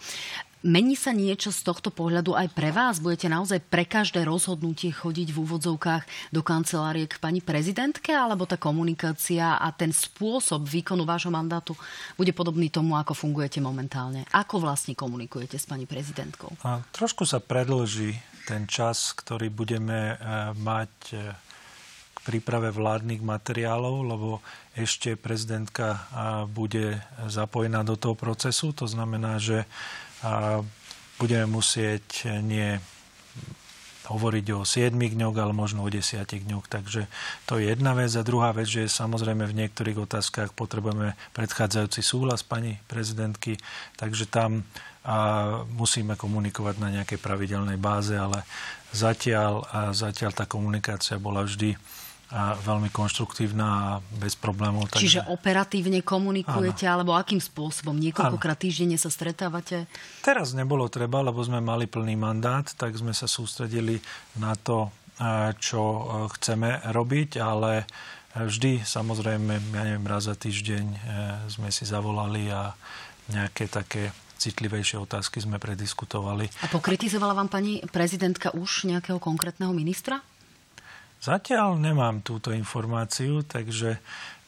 Mení 0.67 0.99
sa 0.99 1.15
niečo 1.15 1.55
z 1.55 1.63
tohto 1.63 1.95
pohľadu 1.95 2.35
aj 2.35 2.51
pre 2.51 2.75
vás? 2.75 2.99
Budete 2.99 3.31
naozaj 3.31 3.63
pre 3.63 3.87
každé 3.87 4.27
rozhodnutie 4.27 4.91
chodiť 4.91 5.31
v 5.31 5.39
úvodzovkách 5.47 6.35
do 6.35 6.43
kancelárie 6.43 7.07
k 7.07 7.15
pani 7.23 7.39
prezidentke? 7.39 8.11
Alebo 8.11 8.43
tá 8.43 8.59
komunikácia 8.59 9.55
a 9.55 9.71
ten 9.71 9.95
spôsob 9.95 10.67
výkonu 10.67 11.07
vášho 11.07 11.31
mandátu 11.31 11.79
bude 12.19 12.35
podobný 12.35 12.75
tomu, 12.75 12.99
ako 12.99 13.15
fungujete 13.15 13.63
momentálne? 13.63 14.27
Ako 14.35 14.59
vlastne 14.59 14.99
komunikujete 14.99 15.55
s 15.55 15.71
pani 15.71 15.87
prezidentkou? 15.87 16.51
A 16.67 16.83
trošku 16.91 17.23
sa 17.23 17.39
predlží 17.39 18.19
ten 18.51 18.67
čas, 18.67 19.15
ktorý 19.15 19.55
budeme 19.55 20.19
e, 20.19 20.27
mať 20.59 20.95
e, 21.15 21.17
príprave 22.27 22.75
vládnych 22.75 23.23
materiálov, 23.23 23.95
lebo 24.05 24.29
ešte 24.77 25.17
prezidentka 25.17 26.07
bude 26.53 27.01
zapojená 27.25 27.81
do 27.89 27.97
toho 27.97 28.13
procesu. 28.13 28.77
To 28.77 28.85
znamená, 28.85 29.41
že 29.41 29.65
budeme 31.19 31.47
musieť 31.51 32.27
nie 32.43 32.79
hovoriť 34.09 34.47
o 34.57 34.65
7 34.65 34.97
dňoch, 34.97 35.37
ale 35.37 35.53
možno 35.53 35.85
o 35.85 35.89
10 35.93 36.25
dňoch. 36.25 36.65
Takže 36.65 37.07
to 37.45 37.61
je 37.61 37.77
jedna 37.77 37.93
vec. 37.93 38.09
A 38.17 38.25
druhá 38.25 38.57
vec, 38.57 38.65
že 38.65 38.89
samozrejme 38.89 39.45
v 39.45 39.59
niektorých 39.65 40.01
otázkach 40.09 40.57
potrebujeme 40.57 41.13
predchádzajúci 41.37 42.01
súhlas 42.01 42.41
pani 42.41 42.81
prezidentky, 42.89 43.61
takže 44.01 44.25
tam 44.25 44.65
a 45.09 45.65
musíme 45.73 46.21
komunikovať 46.21 46.85
na 46.85 46.93
nejakej 47.01 47.17
pravidelnej 47.17 47.81
báze, 47.81 48.13
ale 48.13 48.45
zatiaľ, 48.93 49.65
a 49.73 49.97
zatiaľ 49.97 50.37
tá 50.37 50.45
komunikácia 50.45 51.17
bola 51.17 51.49
vždy 51.49 51.81
a 51.81 51.81
veľmi 52.37 52.93
konštruktívna 52.93 53.67
a 53.67 53.89
bez 54.21 54.37
problémov. 54.37 54.93
Takže... 54.93 55.01
Čiže 55.01 55.21
operatívne 55.33 56.05
komunikujete, 56.05 56.85
Áno. 56.85 57.01
alebo 57.01 57.13
akým 57.17 57.41
spôsobom? 57.41 57.97
Niekoľkokrát 57.97 58.61
týždenne 58.61 59.01
sa 59.01 59.09
stretávate? 59.09 59.89
Teraz 60.21 60.53
nebolo 60.53 60.93
treba, 60.93 61.25
lebo 61.25 61.41
sme 61.41 61.65
mali 61.65 61.89
plný 61.89 62.21
mandát, 62.21 62.69
tak 62.69 62.93
sme 63.01 63.17
sa 63.17 63.25
sústredili 63.25 63.97
na 64.37 64.53
to, 64.61 64.93
čo 65.59 65.81
e, 65.83 66.03
chceme 66.39 66.95
robiť, 66.95 67.43
ale 67.43 67.89
vždy, 68.39 68.87
samozrejme, 68.87 69.53
ja 69.75 69.83
neviem, 69.83 70.07
raz 70.07 70.31
za 70.31 70.37
týždeň 70.39 70.85
e, 70.85 70.99
sme 71.51 71.75
si 71.75 71.83
zavolali 71.83 72.47
a 72.53 72.71
nejaké 73.33 73.67
také 73.67 74.15
citlivejšie 74.39 75.03
otázky 75.03 75.43
sme 75.43 75.59
prediskutovali. 75.59 76.47
A 76.63 76.71
pokritizovala 76.71 77.35
vám 77.35 77.51
pani 77.51 77.83
prezidentka 77.91 78.55
už 78.55 78.87
nejakého 78.87 79.19
konkrétneho 79.19 79.75
ministra? 79.75 80.23
Zatiaľ 81.19 81.79
nemám 81.79 82.23
túto 82.23 82.55
informáciu, 82.55 83.43
takže, 83.43 83.99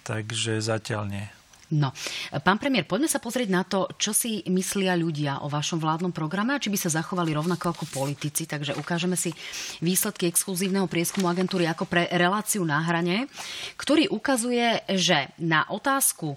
takže 0.07 0.63
zatiaľ 0.63 1.05
nie. 1.11 1.27
No, 1.71 1.95
pán 2.43 2.59
premiér, 2.59 2.83
poďme 2.83 3.07
sa 3.07 3.23
pozrieť 3.23 3.47
na 3.47 3.63
to, 3.63 3.87
čo 3.95 4.11
si 4.11 4.43
myslia 4.51 4.99
ľudia 4.99 5.47
o 5.47 5.47
vašom 5.47 5.79
vládnom 5.79 6.11
programe 6.11 6.51
a 6.51 6.59
či 6.59 6.67
by 6.67 6.75
sa 6.75 6.91
zachovali 6.91 7.31
rovnako 7.31 7.71
ako 7.71 7.85
politici. 7.95 8.43
Takže 8.43 8.75
ukážeme 8.75 9.15
si 9.15 9.31
výsledky 9.79 10.27
exkluzívneho 10.27 10.91
prieskumu 10.91 11.31
agentúry 11.31 11.71
ako 11.71 11.87
pre 11.87 12.11
reláciu 12.11 12.67
na 12.67 12.83
hrane, 12.83 13.31
ktorý 13.79 14.11
ukazuje, 14.11 14.83
že 14.99 15.31
na 15.39 15.63
otázku 15.71 16.35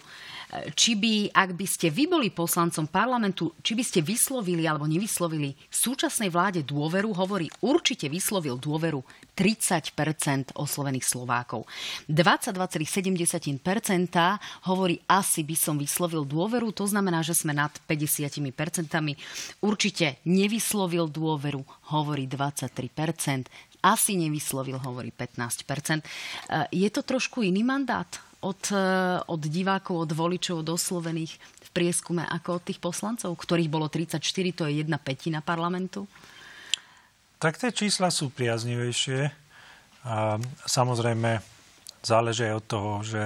či 0.77 0.93
by, 0.93 1.33
ak 1.33 1.57
by 1.57 1.65
ste 1.65 1.89
vy 1.89 2.05
boli 2.05 2.29
poslancom 2.29 2.86
parlamentu, 2.89 3.53
či 3.65 3.74
by 3.74 3.83
ste 3.83 4.00
vyslovili 4.05 4.67
alebo 4.69 4.86
nevyslovili 4.86 5.55
súčasnej 5.69 6.29
vláde 6.29 6.62
dôveru, 6.62 7.10
hovorí 7.15 7.50
určite 7.65 8.10
vyslovil 8.10 8.62
dôveru 8.62 9.01
30% 9.33 10.53
oslovených 10.53 11.05
Slovákov. 11.05 11.65
22,7% 12.05 13.25
hovorí 14.69 14.95
asi 15.10 15.41
by 15.41 15.55
som 15.57 15.75
vyslovil 15.79 16.22
dôveru, 16.27 16.69
to 16.69 16.86
znamená, 16.86 17.25
že 17.25 17.33
sme 17.33 17.57
nad 17.57 17.74
50% 17.89 18.45
Určite 19.63 20.22
nevyslovil 20.29 21.10
dôveru, 21.10 21.65
hovorí 21.93 22.29
23% 22.29 23.50
asi 23.83 24.15
nevyslovil, 24.15 24.79
hovorí 24.79 25.12
15% 25.12 26.72
Je 26.72 26.89
to 26.93 27.01
trošku 27.03 27.43
iný 27.43 27.65
mandát? 27.67 28.33
Od, 28.43 28.62
e, 28.75 28.83
od 29.23 29.41
divákov, 29.41 29.95
od 30.05 30.12
voličov, 30.12 30.62
od 30.62 30.75
oslovených 30.75 31.39
v 31.39 31.69
prieskume 31.71 32.27
ako 32.27 32.59
od 32.59 32.63
tých 32.67 32.83
poslancov, 32.83 33.31
ktorých 33.39 33.71
bolo 33.71 33.88
34, 33.88 34.19
to 34.51 34.67
je 34.67 34.83
jedna 34.83 35.00
petina 35.00 35.39
parlamentu? 35.39 36.05
Tak 37.39 37.59
tie 37.59 37.71
čísla 37.71 38.12
sú 38.12 38.29
priaznivejšie. 38.31 39.31
A 40.03 40.35
samozrejme 40.67 41.39
záleží 42.03 42.43
aj 42.43 42.59
od 42.59 42.65
toho, 42.67 42.91
že 43.07 43.21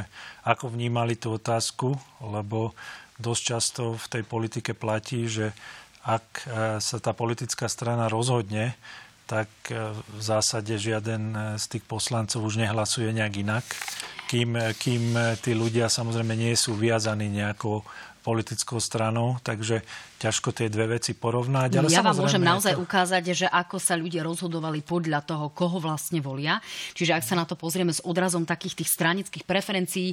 ako 0.46 0.70
vnímali 0.70 1.18
tú 1.18 1.34
otázku, 1.34 1.98
lebo 2.22 2.78
dosť 3.18 3.42
často 3.42 3.84
v 3.98 4.06
tej 4.14 4.24
politike 4.24 4.78
platí, 4.78 5.26
že 5.26 5.58
ak 6.06 6.26
e, 6.26 6.46
sa 6.78 6.98
tá 7.02 7.18
politická 7.18 7.66
strana 7.66 8.06
rozhodne, 8.06 8.78
tak 9.26 9.50
e, 9.74 9.92
v 9.98 10.22
zásade 10.22 10.78
žiaden 10.78 11.58
z 11.58 11.66
tých 11.66 11.84
poslancov 11.90 12.46
už 12.46 12.62
nehlasuje 12.62 13.10
nejak 13.10 13.34
inak 13.42 13.66
kým, 14.28 14.76
kým 14.76 15.04
tí 15.40 15.56
ľudia 15.56 15.88
samozrejme 15.88 16.36
nie 16.36 16.52
sú 16.54 16.76
viazaní 16.76 17.32
nejakou 17.32 17.88
politickou 18.28 18.76
stranou, 18.84 19.40
takže 19.40 19.88
ťažko 20.20 20.52
tie 20.52 20.68
dve 20.68 21.00
veci 21.00 21.16
porovnať. 21.16 21.80
Ale 21.80 21.88
ja 21.88 22.04
vám 22.04 22.20
môžem 22.20 22.44
naozaj 22.44 22.76
to... 22.76 22.84
ukázať, 22.84 23.24
že 23.32 23.48
ako 23.48 23.80
sa 23.80 23.96
ľudia 23.96 24.28
rozhodovali 24.28 24.84
podľa 24.84 25.24
toho, 25.24 25.56
koho 25.56 25.80
vlastne 25.80 26.20
volia. 26.20 26.60
Čiže 26.92 27.16
ak 27.16 27.24
sa 27.24 27.40
na 27.40 27.48
to 27.48 27.56
pozrieme 27.56 27.96
s 27.96 28.04
odrazom 28.04 28.44
takých 28.44 28.84
tých 28.84 28.92
stranických 28.92 29.48
preferencií, 29.48 30.12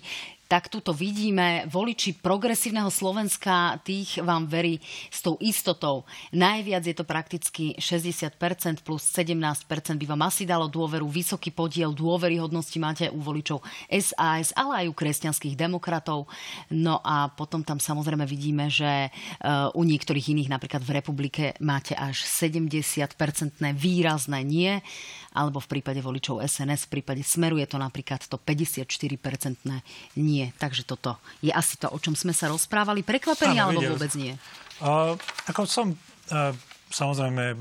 tak 0.54 0.70
tuto 0.70 0.94
vidíme, 0.94 1.66
voliči 1.66 2.14
progresívneho 2.22 2.86
Slovenska, 2.86 3.82
tých 3.82 4.22
vám 4.22 4.46
verí 4.46 4.78
s 5.10 5.18
tou 5.18 5.34
istotou. 5.42 6.06
Najviac 6.30 6.86
je 6.86 6.94
to 6.94 7.02
prakticky 7.02 7.74
60% 7.74 8.38
plus 8.86 9.02
17% 9.02 9.66
by 9.98 10.06
vám 10.06 10.22
asi 10.22 10.46
dalo 10.46 10.70
dôveru, 10.70 11.10
vysoký 11.10 11.50
podiel 11.50 11.90
dôveryhodnosti 11.90 12.78
máte 12.78 13.10
u 13.10 13.18
voličov 13.18 13.66
SAS, 13.90 14.54
ale 14.54 14.86
aj 14.86 14.86
u 14.86 14.94
kresťanských 14.94 15.58
demokratov. 15.58 16.30
No 16.70 17.02
a 17.02 17.34
potom 17.34 17.66
tam 17.66 17.82
samozrejme 17.82 18.22
vidíme, 18.22 18.70
že 18.70 19.10
uh, 19.10 19.74
u 19.74 19.82
niektorých 19.82 20.38
iných, 20.38 20.54
napríklad 20.54 20.86
v 20.86 20.94
republike, 21.02 21.58
máte 21.58 21.98
až 21.98 22.22
70-percentné 22.22 23.74
výrazné 23.74 24.46
nie 24.46 24.78
alebo 25.34 25.58
v 25.58 25.66
prípade 25.66 25.98
voličov 25.98 26.46
SNS, 26.46 26.86
v 26.86 27.02
prípade 27.02 27.22
Smeru 27.26 27.58
je 27.58 27.66
to 27.66 27.74
napríklad 27.74 28.22
to 28.22 28.38
54-percentné 28.38 29.82
nie. 30.14 30.43
Takže 30.58 30.84
toto 30.84 31.16
je 31.40 31.48
asi 31.54 31.80
to, 31.80 31.88
o 31.88 31.98
čom 32.02 32.12
sme 32.12 32.36
sa 32.36 32.50
rozprávali. 32.52 33.06
Prekvapení 33.06 33.56
alebo 33.56 33.80
videl. 33.80 33.92
vôbec 33.96 34.12
nie? 34.18 34.34
Uh, 34.82 35.14
ako 35.48 35.64
som 35.64 35.86
uh, 35.94 36.52
samozrejme 36.90 37.56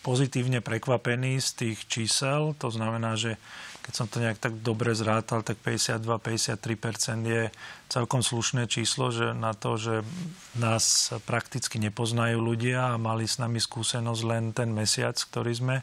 pozitívne 0.00 0.64
prekvapený 0.64 1.40
z 1.40 1.48
tých 1.56 1.78
čísel. 1.88 2.56
To 2.60 2.68
znamená, 2.72 3.16
že 3.16 3.36
keď 3.80 3.92
som 3.96 4.06
to 4.06 4.22
nejak 4.22 4.38
tak 4.38 4.54
dobre 4.60 4.92
zrátal, 4.92 5.42
tak 5.42 5.58
52-53% 5.66 7.26
je 7.26 7.50
celkom 7.90 8.22
slušné 8.22 8.68
číslo, 8.68 9.10
že 9.10 9.32
na 9.34 9.56
to, 9.56 9.80
že 9.80 10.06
nás 10.54 11.10
prakticky 11.24 11.80
nepoznajú 11.82 12.38
ľudia 12.38 12.94
a 12.94 13.00
mali 13.02 13.26
s 13.26 13.40
nami 13.40 13.58
skúsenosť 13.58 14.22
len 14.28 14.44
ten 14.54 14.70
mesiac, 14.70 15.16
ktorý 15.16 15.52
sme 15.56 15.76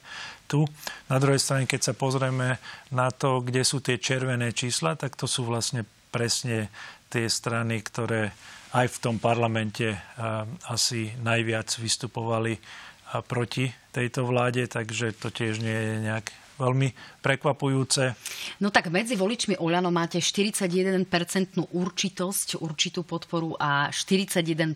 tu. 0.45 0.63
Na 1.11 1.19
druhej 1.19 1.41
strane, 1.41 1.67
keď 1.67 1.91
sa 1.91 1.93
pozrieme 1.97 2.61
na 2.93 3.11
to, 3.11 3.43
kde 3.43 3.65
sú 3.65 3.83
tie 3.83 3.99
červené 3.99 4.55
čísla, 4.55 4.95
tak 4.95 5.17
to 5.19 5.27
sú 5.27 5.43
vlastne 5.43 5.83
presne 6.09 6.71
tie 7.07 7.27
strany, 7.31 7.79
ktoré 7.83 8.31
aj 8.75 8.87
v 8.87 8.97
tom 8.99 9.15
parlamente 9.17 9.95
asi 10.67 11.15
najviac 11.23 11.71
vystupovali 11.79 12.59
proti 13.31 13.71
tejto 13.95 14.27
vláde, 14.27 14.67
takže 14.67 15.15
to 15.15 15.31
tiež 15.31 15.63
nie 15.63 15.71
je 15.73 15.95
nejak 16.03 16.27
veľmi 16.57 17.21
prekvapujúce. 17.21 18.17
No 18.59 18.73
tak 18.73 18.89
medzi 18.89 19.13
voličmi 19.13 19.61
Oľano 19.61 19.93
máte 19.93 20.19
41% 20.19 21.07
určitosť, 21.71 22.59
určitú 22.59 23.05
podporu 23.05 23.55
a 23.55 23.89
41% 23.93 24.75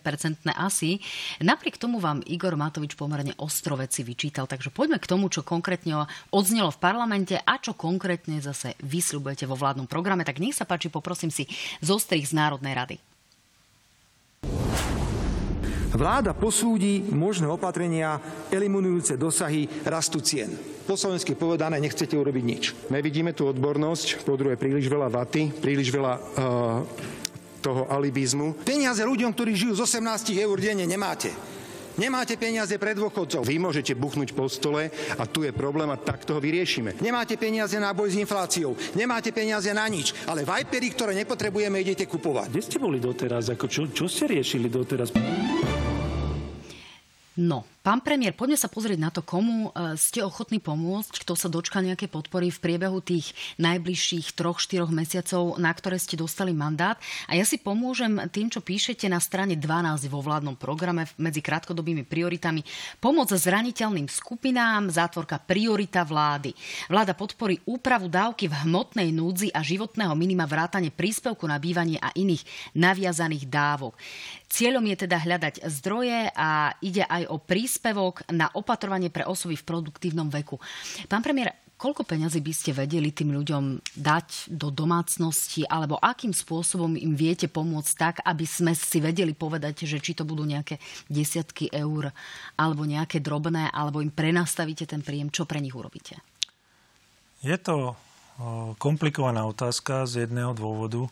asi. 0.53 1.01
Napriek 1.41 1.81
tomu 1.81 1.97
vám 1.97 2.21
Igor 2.25 2.53
Matovič 2.55 2.93
pomerne 2.93 3.33
ostro 3.41 3.75
veci 3.75 4.05
vyčítal, 4.05 4.45
takže 4.45 4.69
poďme 4.71 5.01
k 5.01 5.09
tomu, 5.09 5.27
čo 5.27 5.41
konkrétne 5.41 6.05
odznelo 6.31 6.71
v 6.71 6.81
parlamente 6.81 7.35
a 7.35 7.57
čo 7.57 7.73
konkrétne 7.73 8.39
zase 8.39 8.77
vysľubujete 8.85 9.49
vo 9.49 9.57
vládnom 9.57 9.89
programe. 9.89 10.23
Tak 10.23 10.39
nech 10.39 10.55
sa 10.55 10.69
páči, 10.69 10.93
poprosím 10.93 11.33
si 11.33 11.49
zostrých 11.81 12.29
z 12.29 12.37
Národnej 12.37 12.77
rady. 12.77 13.10
Vláda 15.91 16.31
posúdi 16.31 17.03
možné 17.11 17.51
opatrenia 17.51 18.15
eliminujúce 18.47 19.19
dosahy 19.19 19.67
rastu 19.83 20.23
cien. 20.23 20.55
Po 20.87 20.95
slovensky 20.95 21.35
povedané, 21.35 21.83
nechcete 21.83 22.15
urobiť 22.15 22.43
nič. 22.43 22.63
Nevidíme 22.87 23.35
tu 23.35 23.43
odbornosť, 23.43 24.23
po 24.23 24.39
druhé 24.39 24.55
príliš 24.55 24.87
veľa 24.87 25.11
vaty, 25.11 25.51
príliš 25.51 25.91
veľa 25.91 26.13
uh, 26.15 26.21
toho 27.59 27.91
alibizmu. 27.91 28.63
Peniaze 28.63 29.03
ľuďom, 29.03 29.35
ktorí 29.35 29.51
žijú 29.51 29.83
z 29.83 29.99
18 29.99 30.31
eur 30.39 30.57
denne, 30.57 30.87
nemáte. 30.87 31.29
Nemáte 31.99 32.39
peniaze 32.39 32.71
pre 32.79 32.95
dôchodcov. 32.95 33.43
Vy 33.43 33.59
môžete 33.59 33.91
buchnúť 33.99 34.31
po 34.31 34.47
stole 34.47 34.87
a 35.19 35.23
tu 35.27 35.43
je 35.43 35.51
problém 35.51 35.91
a 35.91 35.99
takto 35.99 36.33
ho 36.33 36.39
vyriešime. 36.39 36.95
Nemáte 37.03 37.35
peniaze 37.35 37.75
na 37.75 37.91
boj 37.91 38.15
s 38.15 38.19
infláciou. 38.19 38.79
Nemáte 38.95 39.35
peniaze 39.35 39.67
na 39.75 39.83
nič. 39.91 40.15
Ale 40.23 40.47
vajpery, 40.47 40.87
ktoré 40.95 41.11
nepotrebujeme, 41.19 41.83
idete 41.83 42.07
kupovať. 42.07 42.47
Kde 42.47 42.63
ste 42.63 42.77
boli 42.79 43.03
doteraz? 43.03 43.51
Ako 43.51 43.67
čo, 43.67 43.91
čo 43.91 44.07
ste 44.07 44.31
riešili 44.31 44.71
doteraz? 44.71 45.11
No, 47.41 47.65
pán 47.81 47.99
premiér, 48.05 48.37
poďme 48.37 48.57
sa 48.61 48.69
pozrieť 48.69 48.99
na 49.01 49.09
to, 49.09 49.25
komu 49.25 49.73
e, 49.73 49.97
ste 49.97 50.21
ochotní 50.21 50.61
pomôcť, 50.61 51.25
kto 51.25 51.33
sa 51.33 51.49
dočka 51.49 51.81
nejaké 51.81 52.05
podpory 52.05 52.53
v 52.53 52.61
priebehu 52.61 53.01
tých 53.01 53.33
najbližších 53.57 54.37
troch, 54.37 54.61
štyroch 54.61 54.93
mesiacov, 54.93 55.57
na 55.57 55.73
ktoré 55.73 55.97
ste 55.97 56.13
dostali 56.13 56.53
mandát. 56.53 57.01
A 57.25 57.35
ja 57.35 57.43
si 57.43 57.57
pomôžem 57.57 58.21
tým, 58.29 58.53
čo 58.53 58.61
píšete 58.61 59.09
na 59.09 59.17
strane 59.17 59.57
12 59.57 60.05
vo 60.07 60.21
vládnom 60.21 60.55
programe 60.55 61.09
medzi 61.17 61.41
krátkodobými 61.41 62.05
prioritami. 62.05 62.61
Pomoc 63.01 63.33
zraniteľným 63.33 64.05
skupinám, 64.05 64.93
zátvorka 64.93 65.41
priorita 65.41 66.05
vlády. 66.05 66.53
Vláda 66.87 67.17
podporí 67.17 67.59
úpravu 67.65 68.07
dávky 68.07 68.45
v 68.45 68.55
hmotnej 68.69 69.09
núdzi 69.09 69.49
a 69.51 69.65
životného 69.65 70.13
minima 70.13 70.45
vrátane 70.45 70.93
príspevku 70.93 71.49
na 71.49 71.57
bývanie 71.57 71.97
a 71.97 72.13
iných 72.13 72.45
naviazaných 72.77 73.49
dávok. 73.49 73.97
Cieľom 74.51 74.83
je 74.83 75.07
teda 75.07 75.17
hľadať 75.17 75.63
zdroje 75.63 76.27
a 76.35 76.75
ide 76.83 77.07
aj 77.07 77.23
o 77.31 77.39
príspevok 77.39 77.70
na 78.33 78.51
opatrovanie 78.51 79.07
pre 79.07 79.23
osoby 79.23 79.55
v 79.55 79.67
produktívnom 79.67 80.27
veku. 80.27 80.59
Pán 81.07 81.23
premiér, 81.23 81.55
koľko 81.81 82.05
peňazí 82.05 82.45
by 82.45 82.53
ste 82.53 82.77
vedeli 82.77 83.09
tým 83.09 83.33
ľuďom 83.33 83.81
dať 83.97 84.53
do 84.53 84.69
domácnosti 84.69 85.65
alebo 85.65 85.97
akým 85.97 86.29
spôsobom 86.29 86.93
im 86.93 87.17
viete 87.17 87.49
pomôcť 87.49 87.93
tak, 87.97 88.15
aby 88.21 88.45
sme 88.45 88.77
si 88.77 89.01
vedeli 89.01 89.33
povedať, 89.33 89.89
že 89.89 89.97
či 89.97 90.13
to 90.13 90.21
budú 90.21 90.45
nejaké 90.45 90.77
desiatky 91.09 91.73
eur 91.73 92.13
alebo 92.53 92.85
nejaké 92.85 93.17
drobné, 93.17 93.73
alebo 93.73 93.97
im 93.97 94.13
prenastavíte 94.13 94.85
ten 94.85 95.01
príjem, 95.01 95.33
čo 95.33 95.49
pre 95.49 95.57
nich 95.57 95.73
urobíte? 95.73 96.21
Je 97.41 97.57
to 97.57 97.97
komplikovaná 98.77 99.49
otázka 99.49 100.05
z 100.05 100.29
jedného 100.29 100.53
dôvodu 100.53 101.09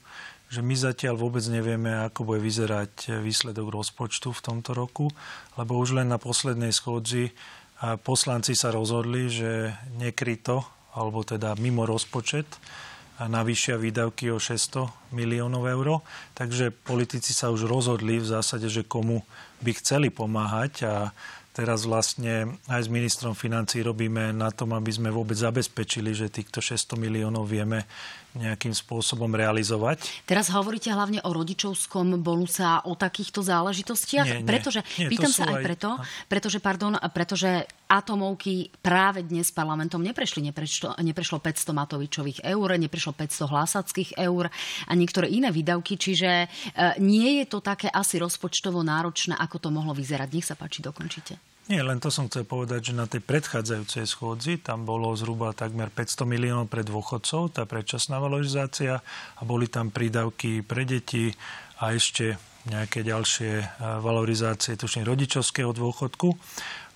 že 0.49 0.65
my 0.65 0.73
zatiaľ 0.73 1.15
vôbec 1.15 1.45
nevieme, 1.45 1.93
ako 2.09 2.25
bude 2.25 2.41
vyzerať 2.41 3.21
výsledok 3.21 3.69
rozpočtu 3.69 4.33
v 4.33 4.43
tomto 4.43 4.73
roku, 4.73 5.13
lebo 5.61 5.77
už 5.77 6.01
len 6.01 6.09
na 6.09 6.17
poslednej 6.17 6.73
schôdzi 6.73 7.31
poslanci 8.03 8.57
sa 8.57 8.73
rozhodli, 8.73 9.29
že 9.29 9.77
nekryto, 9.95 10.65
alebo 10.97 11.21
teda 11.21 11.53
mimo 11.61 11.85
rozpočet, 11.85 12.49
navýšia 13.19 13.75
výdavky 13.75 14.31
o 14.31 14.39
600 14.39 15.11
miliónov 15.11 15.67
eur. 15.67 16.01
Takže 16.33 16.71
politici 16.71 17.35
sa 17.35 17.51
už 17.51 17.67
rozhodli 17.67 18.17
v 18.19 18.27
zásade, 18.27 18.71
že 18.71 18.87
komu 18.87 19.21
by 19.59 19.71
chceli 19.75 20.07
pomáhať 20.07 20.73
a 20.87 21.11
teraz 21.51 21.83
vlastne 21.83 22.55
aj 22.71 22.87
s 22.87 22.89
ministrom 22.89 23.35
financí 23.35 23.83
robíme 23.83 24.31
na 24.31 24.47
tom, 24.55 24.71
aby 24.71 24.87
sme 24.87 25.11
vôbec 25.11 25.35
zabezpečili, 25.35 26.15
že 26.15 26.31
týchto 26.31 26.63
600 26.63 26.95
miliónov 26.95 27.43
vieme 27.43 27.83
nejakým 28.37 28.73
spôsobom 28.75 29.29
realizovať. 29.33 30.05
Teraz 30.29 30.53
hovoríte 30.53 30.93
hlavne 30.93 31.17
o 31.25 31.29
rodičovskom 31.33 32.21
bonuse 32.21 32.61
a 32.61 32.85
o 32.85 32.93
takýchto 32.93 33.41
záležitostiach? 33.41 34.27
Nie, 34.27 34.39
nie, 34.41 34.47
pretože, 34.47 34.85
nie, 35.01 35.09
pýtam 35.09 35.33
sa 35.33 35.49
aj, 35.49 35.55
aj 35.57 35.65
preto, 35.65 35.89
pretože, 36.29 36.59
pardon, 36.61 36.93
pretože 37.09 37.65
atomovky 37.89 38.69
práve 38.85 39.25
dnes 39.25 39.49
parlamentom 39.49 40.05
neprešli. 40.05 40.45
Neprešlo, 40.45 40.93
neprešlo 41.01 41.41
500 41.41 41.73
Matovičových 41.73 42.39
eur, 42.45 42.67
neprešlo 42.77 43.17
500 43.17 43.49
hlásackých 43.49 44.09
eur 44.21 44.53
a 44.85 44.91
niektoré 44.93 45.25
iné 45.33 45.49
výdavky, 45.49 45.97
čiže 45.97 46.29
e, 46.29 46.47
nie 47.01 47.41
je 47.41 47.45
to 47.49 47.65
také 47.65 47.89
asi 47.89 48.21
rozpočtovo 48.21 48.85
náročné, 48.85 49.33
ako 49.33 49.57
to 49.57 49.69
mohlo 49.73 49.97
vyzerať. 49.97 50.29
Nech 50.29 50.45
sa 50.45 50.53
páči, 50.53 50.85
dokončite. 50.85 51.48
Nie, 51.69 51.85
len 51.85 52.01
to 52.01 52.09
som 52.09 52.25
chcel 52.25 52.49
povedať, 52.49 52.89
že 52.89 52.97
na 52.97 53.05
tej 53.05 53.21
predchádzajúcej 53.21 54.09
schôdzi 54.09 54.57
tam 54.57 54.89
bolo 54.89 55.13
zhruba 55.13 55.53
takmer 55.53 55.93
500 55.93 56.25
miliónov 56.25 56.65
pre 56.65 56.81
dôchodcov, 56.81 57.53
tá 57.53 57.69
predčasná 57.69 58.17
valorizácia 58.17 59.05
a 59.37 59.41
boli 59.45 59.69
tam 59.69 59.93
prídavky 59.93 60.65
pre 60.65 60.81
deti 60.89 61.29
a 61.77 61.93
ešte 61.93 62.41
nejaké 62.65 63.05
ďalšie 63.05 63.51
e, 63.61 63.65
valorizácie, 64.01 64.81
tuším, 64.81 65.05
rodičovského 65.05 65.69
dôchodku. 65.69 66.33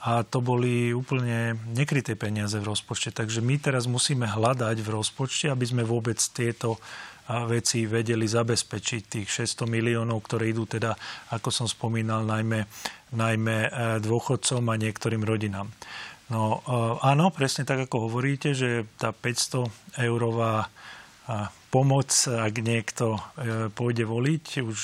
A 0.10 0.26
to 0.26 0.42
boli 0.42 0.90
úplne 0.90 1.54
nekryté 1.78 2.18
peniaze 2.18 2.58
v 2.58 2.66
rozpočte. 2.66 3.14
Takže 3.14 3.46
my 3.46 3.56
teraz 3.62 3.86
musíme 3.86 4.26
hľadať 4.26 4.82
v 4.82 4.90
rozpočte, 4.90 5.54
aby 5.54 5.64
sme 5.70 5.88
vôbec 5.88 6.18
tieto 6.20 6.82
veci 7.48 7.88
vedeli 7.88 8.28
zabezpečiť 8.28 9.02
tých 9.08 9.28
600 9.32 9.64
miliónov, 9.64 10.20
ktoré 10.28 10.52
idú 10.52 10.68
teda, 10.68 10.92
ako 11.32 11.50
som 11.56 11.68
spomínal, 11.72 12.28
najmä, 12.28 12.68
najmä 13.14 13.58
e, 13.66 13.70
dôchodcom 14.02 14.64
a 14.70 14.76
niektorým 14.76 15.24
rodinám. 15.24 15.70
No 16.34 16.60
e, 16.60 16.78
áno, 17.06 17.30
presne 17.30 17.64
tak, 17.64 17.86
ako 17.88 18.10
hovoríte, 18.10 18.58
že 18.58 18.90
tá 18.98 19.14
500 19.14 20.02
eurová 20.02 20.68
pomoc, 21.72 22.12
ak 22.28 22.54
niekto 22.60 23.16
e, 23.16 23.72
pôjde 23.72 24.04
voliť, 24.04 24.46
už 24.60 24.80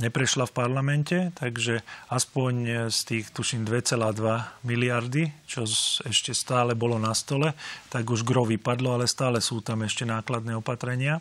neprešla 0.00 0.48
v 0.48 0.56
parlamente, 0.56 1.16
takže 1.36 1.84
aspoň 2.08 2.88
z 2.88 3.00
tých, 3.04 3.24
tuším, 3.32 3.68
2,2 3.68 4.16
miliardy, 4.64 5.28
čo 5.44 5.68
ešte 6.04 6.32
stále 6.32 6.72
bolo 6.72 6.96
na 6.96 7.12
stole, 7.12 7.52
tak 7.92 8.08
už 8.08 8.24
gro 8.24 8.48
vypadlo, 8.48 8.96
ale 8.96 9.04
stále 9.08 9.44
sú 9.44 9.60
tam 9.60 9.84
ešte 9.84 10.08
nákladné 10.08 10.56
opatrenia. 10.56 11.20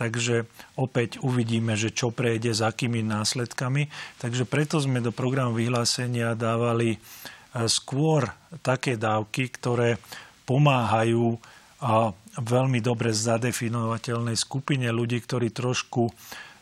Takže 0.00 0.48
opäť 0.80 1.20
uvidíme, 1.20 1.76
že 1.76 1.92
čo 1.92 2.08
prejde, 2.08 2.56
s 2.56 2.64
akými 2.64 3.04
následkami. 3.04 3.92
Takže 4.16 4.48
preto 4.48 4.80
sme 4.80 5.04
do 5.04 5.12
programu 5.12 5.60
vyhlásenia 5.60 6.32
dávali 6.32 6.96
e, 6.96 6.98
skôr 7.68 8.32
také 8.64 8.96
dávky, 8.96 9.52
ktoré 9.52 10.00
pomáhajú 10.48 11.36
a 11.84 12.16
veľmi 12.40 12.80
dobre 12.80 13.12
zadefinovateľnej 13.12 14.40
skupine 14.40 14.88
ľudí, 14.88 15.20
ktorí 15.20 15.52
trošku 15.52 16.08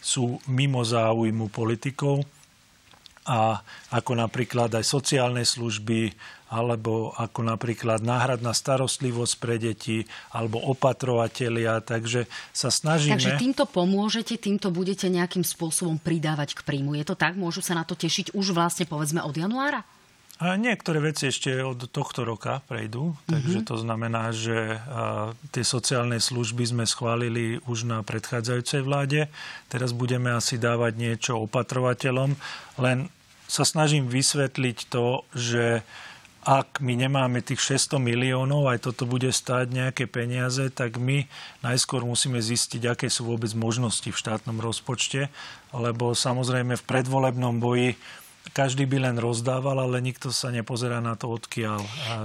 sú 0.03 0.43
mimo 0.51 0.83
záujmu 0.83 1.51
politikov 1.51 2.27
a 3.29 3.61
ako 3.93 4.13
napríklad 4.19 4.73
aj 4.73 4.85
sociálne 4.87 5.45
služby, 5.45 6.11
alebo 6.49 7.13
ako 7.15 7.45
napríklad 7.45 8.01
náhradná 8.01 8.57
starostlivosť 8.57 9.35
pre 9.37 9.57
deti, 9.61 10.09
alebo 10.33 10.59
opatrovatelia. 10.59 11.81
Takže 11.85 12.25
sa 12.51 12.73
snažíme... 12.73 13.21
Takže 13.21 13.37
týmto 13.37 13.69
pomôžete, 13.69 14.41
týmto 14.41 14.73
budete 14.73 15.13
nejakým 15.13 15.45
spôsobom 15.45 16.01
pridávať 16.01 16.57
k 16.57 16.65
príjmu. 16.65 16.97
Je 16.97 17.05
to 17.05 17.15
tak? 17.15 17.37
Môžu 17.37 17.61
sa 17.61 17.77
na 17.77 17.85
to 17.85 17.93
tešiť 17.95 18.33
už 18.33 18.57
vlastne 18.57 18.89
povedzme 18.89 19.21
od 19.21 19.37
januára? 19.37 19.85
A 20.39 20.55
niektoré 20.55 21.03
veci 21.03 21.35
ešte 21.35 21.51
od 21.67 21.91
tohto 21.91 22.23
roka 22.23 22.63
prejdú, 22.71 23.19
takže 23.27 23.59
mm-hmm. 23.59 23.71
to 23.75 23.77
znamená, 23.83 24.31
že 24.31 24.79
tie 25.51 25.67
sociálne 25.67 26.23
služby 26.23 26.63
sme 26.63 26.85
schválili 26.87 27.59
už 27.67 27.83
na 27.91 28.07
predchádzajúcej 28.07 28.87
vláde. 28.87 29.27
Teraz 29.67 29.91
budeme 29.91 30.31
asi 30.31 30.55
dávať 30.55 30.95
niečo 30.95 31.43
opatrovateľom, 31.43 32.39
len 32.79 33.11
sa 33.51 33.67
snažím 33.67 34.07
vysvetliť 34.07 34.79
to, 34.87 35.27
že 35.35 35.83
ak 36.47 36.79
my 36.79 36.95
nemáme 36.95 37.43
tých 37.43 37.61
600 37.79 37.99
miliónov, 37.99 38.71
aj 38.71 38.91
toto 38.91 39.05
bude 39.05 39.29
stáť 39.29 39.75
nejaké 39.75 40.05
peniaze, 40.07 40.71
tak 40.71 40.97
my 40.97 41.27
najskôr 41.67 42.07
musíme 42.07 42.39
zistiť, 42.39 42.95
aké 42.95 43.07
sú 43.11 43.27
vôbec 43.27 43.51
možnosti 43.59 44.07
v 44.07 44.17
štátnom 44.17 44.63
rozpočte, 44.63 45.29
lebo 45.75 46.15
samozrejme 46.15 46.79
v 46.79 46.87
predvolebnom 46.87 47.59
boji 47.59 47.99
každý 48.53 48.89
by 48.89 48.99
len 49.11 49.17
rozdával, 49.17 49.79
ale 49.79 50.01
nikto 50.01 50.33
sa 50.33 50.49
nepozerá 50.49 50.99
na 50.99 51.15
to, 51.15 51.31
odkiaľ. 51.31 51.81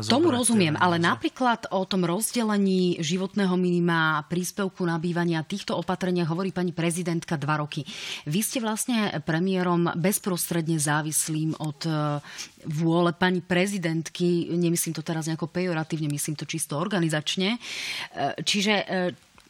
Tomu 0.08 0.32
rozumiem, 0.34 0.76
ale 0.80 0.98
napríklad 0.98 1.70
o 1.72 1.84
tom 1.84 2.08
rozdelení 2.08 3.00
životného 3.00 3.54
minima, 3.60 4.24
príspevku 4.28 4.84
na 4.88 4.98
bývania, 4.98 5.46
týchto 5.46 5.76
opatreniach 5.78 6.30
hovorí 6.30 6.56
pani 6.56 6.72
prezidentka 6.72 7.36
dva 7.36 7.62
roky. 7.62 7.84
Vy 8.26 8.40
ste 8.42 8.60
vlastne 8.64 9.22
premiérom 9.22 9.94
bezprostredne 10.00 10.80
závislým 10.80 11.56
od 11.60 11.80
e, 11.86 11.92
vôle 12.68 13.12
pani 13.14 13.44
prezidentky, 13.44 14.52
nemyslím 14.56 14.96
to 14.96 15.04
teraz 15.06 15.28
nejako 15.30 15.52
pejoratívne, 15.52 16.10
myslím 16.10 16.36
to 16.40 16.48
čisto 16.48 16.80
organizačne. 16.80 17.56
E, 17.56 17.60
čiže 18.42 18.74
e, 18.84 18.86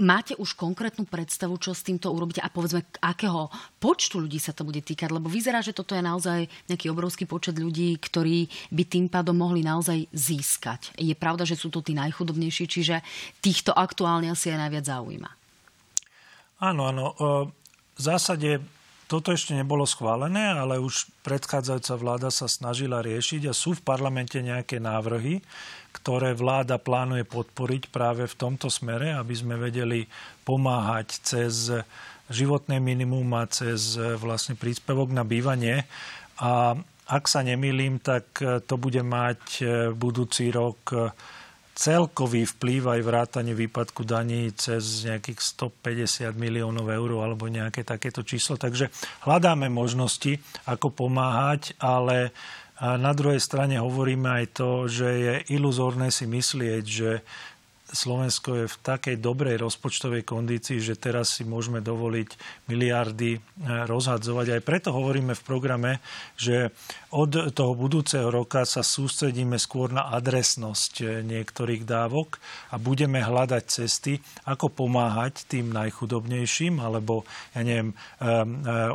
Máte 0.02 0.34
už 0.34 0.58
konkrétnu 0.58 1.06
predstavu, 1.06 1.62
čo 1.62 1.70
s 1.70 1.86
týmto 1.86 2.10
urobíte 2.10 2.42
a 2.42 2.50
povedzme, 2.50 2.82
akého 2.98 3.54
počtu 3.78 4.26
ľudí 4.26 4.42
sa 4.42 4.50
to 4.50 4.66
bude 4.66 4.82
týkať? 4.82 5.14
Lebo 5.14 5.30
vyzerá, 5.30 5.62
že 5.62 5.70
toto 5.70 5.94
je 5.94 6.02
naozaj 6.02 6.50
nejaký 6.66 6.90
obrovský 6.90 7.30
počet 7.30 7.62
ľudí, 7.62 8.02
ktorí 8.02 8.50
by 8.74 8.84
tým 8.90 9.06
pádom 9.06 9.38
mohli 9.38 9.62
naozaj 9.62 10.10
získať. 10.10 10.98
Je 10.98 11.14
pravda, 11.14 11.46
že 11.46 11.54
sú 11.54 11.70
to 11.70 11.86
tí 11.86 11.94
najchudobnejší, 11.94 12.66
čiže 12.66 13.06
týchto 13.38 13.70
aktuálne 13.70 14.34
asi 14.34 14.50
aj 14.50 14.66
najviac 14.66 14.86
zaujíma. 14.90 15.30
Áno, 16.66 16.82
áno. 16.90 17.06
V 17.94 18.02
zásade 18.02 18.66
toto 19.08 19.36
ešte 19.36 19.54
nebolo 19.54 19.86
schválené, 19.86 20.56
ale 20.56 20.82
už 20.82 21.12
predchádzajúca 21.22 21.94
vláda 22.00 22.30
sa 22.34 22.50
snažila 22.50 23.04
riešiť 23.04 23.50
a 23.50 23.54
sú 23.54 23.78
v 23.78 23.86
parlamente 23.86 24.40
nejaké 24.42 24.82
návrhy, 24.82 25.44
ktoré 25.94 26.34
vláda 26.34 26.82
plánuje 26.82 27.28
podporiť 27.28 27.94
práve 27.94 28.26
v 28.26 28.36
tomto 28.36 28.72
smere, 28.72 29.14
aby 29.14 29.36
sme 29.38 29.60
vedeli 29.60 30.10
pomáhať 30.48 31.08
cez 31.22 31.70
životné 32.32 32.82
minimum 32.82 33.28
a 33.38 33.46
cez 33.46 34.00
vlastne 34.18 34.58
príspevok 34.58 35.14
na 35.14 35.22
bývanie. 35.22 35.86
A 36.42 36.74
ak 37.04 37.24
sa 37.28 37.44
nemýlim, 37.44 38.00
tak 38.00 38.26
to 38.42 38.76
bude 38.80 39.04
mať 39.04 39.62
budúci 39.94 40.50
rok 40.50 41.14
celkový 41.74 42.46
vplyv 42.46 42.98
aj 42.98 43.02
vrátanie 43.02 43.58
výpadku 43.58 44.06
daní 44.06 44.54
cez 44.54 45.10
nejakých 45.10 45.42
150 45.42 46.38
miliónov 46.38 46.86
eur 46.90 47.26
alebo 47.26 47.50
nejaké 47.50 47.82
takéto 47.82 48.22
číslo. 48.22 48.62
Takže 48.62 48.94
hľadáme 49.26 49.74
možnosti, 49.74 50.38
ako 50.70 50.94
pomáhať, 50.94 51.74
ale 51.82 52.30
na 52.84 53.14
druhej 53.14 53.40
strane 53.40 53.78
hovoríme 53.78 54.44
aj 54.44 54.46
to, 54.58 54.70
že 54.90 55.08
je 55.08 55.36
iluzórne 55.54 56.10
si 56.10 56.26
myslieť, 56.26 56.84
že 56.84 57.12
Slovensko 57.94 58.66
je 58.66 58.66
v 58.66 58.78
takej 58.82 59.22
dobrej 59.22 59.62
rozpočtovej 59.62 60.26
kondícii, 60.26 60.82
že 60.82 60.98
teraz 60.98 61.38
si 61.38 61.46
môžeme 61.46 61.78
dovoliť 61.78 62.30
miliardy 62.66 63.38
e, 63.38 63.40
rozhadzovať. 63.86 64.58
Aj 64.58 64.62
preto 64.66 64.90
hovoríme 64.90 65.38
v 65.38 65.46
programe, 65.46 65.92
že 66.34 66.74
od 67.14 67.54
toho 67.54 67.78
budúceho 67.78 68.34
roka 68.34 68.66
sa 68.66 68.82
sústredíme 68.82 69.62
skôr 69.62 69.94
na 69.94 70.10
adresnosť 70.10 70.94
e, 71.00 71.06
niektorých 71.22 71.86
dávok 71.86 72.42
a 72.74 72.82
budeme 72.82 73.22
hľadať 73.22 73.64
cesty, 73.70 74.18
ako 74.50 74.74
pomáhať 74.74 75.46
tým 75.46 75.70
najchudobnejším, 75.70 76.82
alebo, 76.82 77.30
ja 77.54 77.62
neviem, 77.62 77.94
e, 77.94 78.26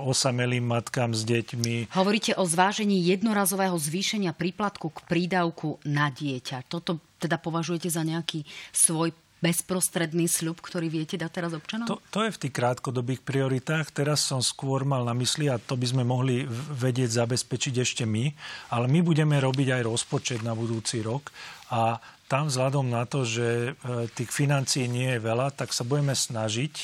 osamelým 0.02 0.66
matkám 0.66 1.14
s 1.14 1.22
deťmi. 1.22 1.94
Hovoríte 1.94 2.34
o 2.34 2.42
zvážení 2.42 2.98
jednorazového 3.06 3.78
zvýšenia 3.78 4.34
príplatku 4.34 4.90
k 4.90 4.98
prídavku 5.06 5.78
na 5.86 6.10
dieťa. 6.10 6.66
Toto 6.66 6.98
teda 7.18 7.36
považujete 7.36 7.90
za 7.90 8.06
nejaký 8.06 8.46
svoj 8.70 9.12
bezprostredný 9.38 10.26
sľub, 10.26 10.58
ktorý 10.58 10.90
viete 10.90 11.14
dať 11.14 11.30
teraz 11.30 11.52
občanom? 11.54 11.86
To, 11.86 12.02
to 12.10 12.26
je 12.26 12.34
v 12.34 12.40
tých 12.42 12.54
krátkodobých 12.58 13.22
prioritách. 13.22 13.94
Teraz 13.94 14.26
som 14.26 14.42
skôr 14.42 14.82
mal 14.82 15.06
na 15.06 15.14
mysli, 15.14 15.46
a 15.46 15.62
to 15.62 15.78
by 15.78 15.86
sme 15.86 16.02
mohli 16.02 16.42
vedieť 16.74 17.22
zabezpečiť 17.22 17.74
ešte 17.78 18.02
my, 18.02 18.34
ale 18.74 18.90
my 18.90 18.98
budeme 19.06 19.38
robiť 19.38 19.78
aj 19.78 19.82
rozpočet 19.86 20.40
na 20.42 20.58
budúci 20.58 21.06
rok 21.06 21.30
a 21.70 22.02
tam 22.26 22.50
vzhľadom 22.50 22.90
na 22.92 23.08
to, 23.08 23.24
že 23.24 23.72
e, 23.72 24.10
tých 24.12 24.28
financií 24.28 24.84
nie 24.84 25.16
je 25.16 25.22
veľa, 25.22 25.54
tak 25.54 25.72
sa 25.72 25.86
budeme 25.86 26.12
snažiť 26.12 26.74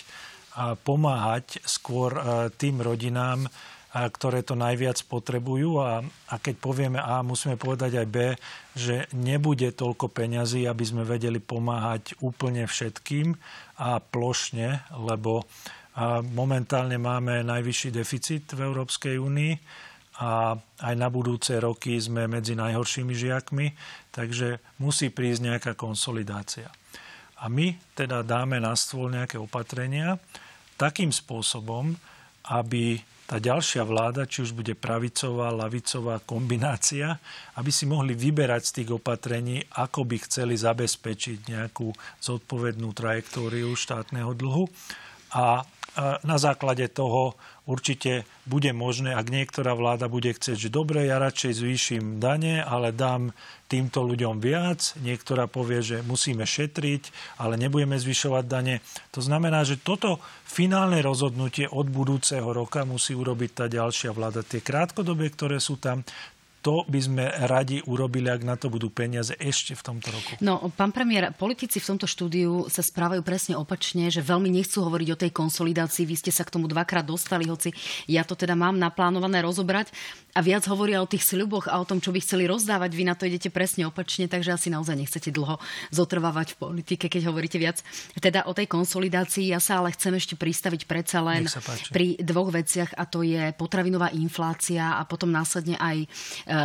pomáhať 0.86 1.58
skôr 1.66 2.14
e, 2.14 2.22
tým 2.54 2.78
rodinám, 2.78 3.50
ktoré 3.94 4.42
to 4.42 4.58
najviac 4.58 4.98
potrebujú 5.06 5.78
a, 5.78 6.02
a 6.02 6.34
keď 6.42 6.54
povieme 6.58 6.98
A, 6.98 7.22
musíme 7.22 7.54
povedať 7.54 8.02
aj 8.02 8.06
B, 8.10 8.18
že 8.74 9.06
nebude 9.14 9.70
toľko 9.70 10.10
peňazí, 10.10 10.66
aby 10.66 10.82
sme 10.82 11.06
vedeli 11.06 11.38
pomáhať 11.38 12.18
úplne 12.18 12.66
všetkým 12.66 13.38
a 13.78 14.02
plošne, 14.02 14.82
lebo 14.98 15.46
momentálne 16.34 16.98
máme 16.98 17.46
najvyšší 17.46 17.94
deficit 17.94 18.50
v 18.50 18.66
Európskej 18.66 19.14
únii 19.14 19.54
a 20.18 20.54
aj 20.58 20.94
na 20.94 21.08
budúce 21.10 21.54
roky 21.58 21.98
sme 21.98 22.26
medzi 22.26 22.58
najhoršími 22.58 23.14
žiakmi, 23.14 23.66
takže 24.10 24.78
musí 24.82 25.10
prísť 25.10 25.40
nejaká 25.42 25.72
konsolidácia. 25.78 26.70
A 27.42 27.50
my 27.50 27.74
teda 27.94 28.26
dáme 28.26 28.58
na 28.58 28.74
stôl 28.74 29.10
nejaké 29.10 29.38
opatrenia 29.38 30.18
takým 30.74 31.14
spôsobom, 31.14 31.94
aby 32.50 32.98
tá 33.24 33.40
ďalšia 33.40 33.88
vláda, 33.88 34.28
či 34.28 34.44
už 34.44 34.52
bude 34.52 34.76
pravicová, 34.76 35.48
lavicová 35.48 36.20
kombinácia, 36.20 37.16
aby 37.56 37.72
si 37.72 37.88
mohli 37.88 38.12
vyberať 38.12 38.62
z 38.68 38.74
tých 38.80 38.90
opatrení, 39.00 39.64
ako 39.80 40.04
by 40.04 40.16
chceli 40.28 40.60
zabezpečiť 40.60 41.48
nejakú 41.48 41.88
zodpovednú 42.20 42.92
trajektóriu 42.92 43.72
štátneho 43.72 44.36
dlhu. 44.36 44.68
A 45.34 45.64
na 45.98 46.36
základe 46.36 46.90
toho 46.90 47.38
určite 47.64 48.28
bude 48.44 48.70
možné, 48.76 49.16
ak 49.16 49.32
niektorá 49.32 49.72
vláda 49.72 50.10
bude 50.10 50.34
chcieť, 50.34 50.68
že 50.68 50.74
dobre, 50.74 51.08
ja 51.08 51.16
radšej 51.16 51.64
zvýšim 51.64 52.04
dane, 52.20 52.60
ale 52.60 52.92
dám 52.92 53.32
týmto 53.64 54.04
ľuďom 54.04 54.38
viac. 54.38 54.92
Niektorá 55.00 55.48
povie, 55.48 55.80
že 55.80 56.04
musíme 56.04 56.44
šetriť, 56.44 57.36
ale 57.40 57.56
nebudeme 57.56 57.96
zvyšovať 57.96 58.44
dane. 58.44 58.84
To 59.16 59.24
znamená, 59.24 59.64
že 59.64 59.80
toto 59.80 60.20
finálne 60.44 61.00
rozhodnutie 61.00 61.66
od 61.66 61.88
budúceho 61.88 62.46
roka 62.52 62.84
musí 62.84 63.16
urobiť 63.16 63.50
tá 63.64 63.66
ďalšia 63.66 64.12
vláda. 64.12 64.44
Tie 64.44 64.60
krátkodobie, 64.60 65.32
ktoré 65.32 65.56
sú 65.58 65.80
tam, 65.80 66.04
to 66.64 66.88
by 66.88 66.96
sme 66.96 67.24
radi 67.44 67.84
urobili, 67.84 68.32
ak 68.32 68.40
na 68.40 68.56
to 68.56 68.72
budú 68.72 68.88
peniaze 68.88 69.36
ešte 69.36 69.76
v 69.76 69.82
tomto 69.84 70.08
roku. 70.08 70.40
No, 70.40 70.64
pán 70.72 70.96
premiér, 70.96 71.36
politici 71.36 71.76
v 71.76 71.92
tomto 71.92 72.08
štúdiu 72.08 72.72
sa 72.72 72.80
správajú 72.80 73.20
presne 73.20 73.54
opačne, 73.60 74.08
že 74.08 74.24
veľmi 74.24 74.48
nechcú 74.48 74.80
hovoriť 74.80 75.08
o 75.12 75.20
tej 75.20 75.30
konsolidácii. 75.36 76.08
Vy 76.08 76.16
ste 76.24 76.32
sa 76.32 76.40
k 76.40 76.56
tomu 76.56 76.64
dvakrát 76.64 77.04
dostali, 77.04 77.44
hoci 77.44 77.76
ja 78.08 78.24
to 78.24 78.32
teda 78.32 78.56
mám 78.56 78.80
naplánované 78.80 79.44
rozobrať 79.44 79.92
a 80.34 80.42
viac 80.42 80.66
hovoria 80.66 80.98
o 80.98 81.06
tých 81.06 81.22
sľuboch 81.22 81.70
a 81.70 81.78
o 81.78 81.86
tom, 81.86 82.02
čo 82.02 82.10
by 82.10 82.18
chceli 82.18 82.50
rozdávať. 82.50 82.90
Vy 82.90 83.04
na 83.06 83.14
to 83.14 83.30
idete 83.30 83.54
presne 83.54 83.86
opačne, 83.86 84.26
takže 84.26 84.50
asi 84.50 84.66
naozaj 84.66 84.98
nechcete 84.98 85.30
dlho 85.30 85.62
zotrvávať 85.94 86.58
v 86.58 86.58
politike, 86.58 87.06
keď 87.06 87.30
hovoríte 87.30 87.54
viac. 87.54 87.86
Teda 88.18 88.42
o 88.50 88.52
tej 88.52 88.66
konsolidácii 88.66 89.54
ja 89.54 89.62
sa 89.62 89.78
ale 89.78 89.94
chcem 89.94 90.10
ešte 90.18 90.34
pristaviť 90.34 90.90
predsa 90.90 91.22
len 91.22 91.46
pri 91.94 92.18
dvoch 92.18 92.50
veciach 92.50 92.98
a 92.98 93.06
to 93.06 93.22
je 93.22 93.54
potravinová 93.54 94.10
inflácia 94.10 94.98
a 94.98 95.06
potom 95.06 95.30
následne 95.30 95.78
aj 95.78 95.96
e, 96.02 96.06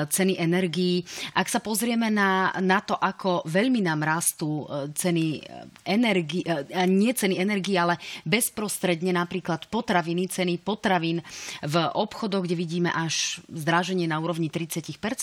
ceny 0.10 0.42
energií. 0.42 1.06
Ak 1.38 1.46
sa 1.46 1.62
pozrieme 1.62 2.10
na, 2.10 2.50
na 2.66 2.82
to, 2.82 2.98
ako 2.98 3.46
veľmi 3.46 3.86
nám 3.86 4.02
rastú 4.02 4.66
e, 4.66 4.90
ceny 4.98 5.46
energii, 5.86 6.42
e, 6.42 6.66
nie 6.90 7.14
ceny 7.14 7.38
energii, 7.38 7.78
ale 7.78 8.02
bezprostredne 8.26 9.14
napríklad 9.14 9.70
potraviny, 9.70 10.26
ceny 10.26 10.58
potravín 10.58 11.22
v 11.62 11.76
obchodoch, 11.94 12.50
kde 12.50 12.58
vidíme 12.58 12.90
až 12.90 13.46
zdraženie 13.60 14.08
na 14.08 14.18
úrovni 14.18 14.48
30 14.48 14.80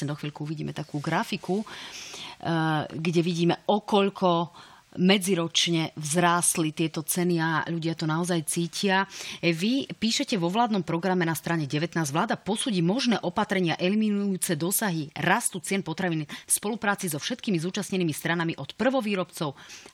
O 0.06 0.16
chvíľku 0.16 0.44
uvidíme 0.44 0.76
takú 0.76 1.00
grafiku, 1.00 1.64
eh, 1.64 2.84
kde 2.92 3.20
vidíme, 3.24 3.64
okoľko 3.64 4.52
medziročne 4.96 5.92
vzrástli 5.96 6.72
tieto 6.72 7.04
ceny 7.04 7.36
a 7.36 7.48
ľudia 7.68 7.92
to 7.92 8.08
naozaj 8.08 8.40
cítia. 8.48 9.04
Eh, 9.40 9.52
vy 9.52 9.86
píšete 9.92 10.40
vo 10.40 10.48
vládnom 10.48 10.82
programe 10.82 11.28
na 11.28 11.36
strane 11.36 11.68
19. 11.68 12.12
Vláda 12.12 12.36
posúdi 12.40 12.80
možné 12.80 13.20
opatrenia 13.20 13.76
eliminujúce 13.76 14.56
dosahy 14.56 15.12
rastu 15.16 15.60
cien 15.60 15.84
potravín 15.84 16.24
v 16.24 16.50
spolupráci 16.50 17.12
so 17.12 17.20
všetkými 17.20 17.60
zúčastnenými 17.60 18.12
stranami 18.12 18.52
od 18.56 18.72
prvovýrobcov 18.74 19.52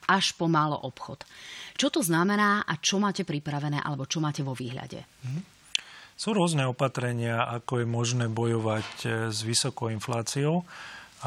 až 0.08 0.34
po 0.38 0.46
málo 0.46 0.78
obchod. 0.86 1.26
Čo 1.74 1.90
to 1.90 2.00
znamená 2.00 2.62
a 2.62 2.78
čo 2.78 3.02
máte 3.02 3.26
pripravené 3.26 3.82
alebo 3.82 4.06
čo 4.06 4.22
máte 4.22 4.46
vo 4.46 4.54
výhľade? 4.54 5.02
Mm-hmm. 5.02 5.51
Sú 6.22 6.38
rôzne 6.38 6.70
opatrenia, 6.70 7.42
ako 7.50 7.82
je 7.82 7.86
možné 7.88 8.30
bojovať 8.30 8.88
e, 9.02 9.06
s 9.34 9.42
vysokou 9.42 9.90
infláciou. 9.90 10.62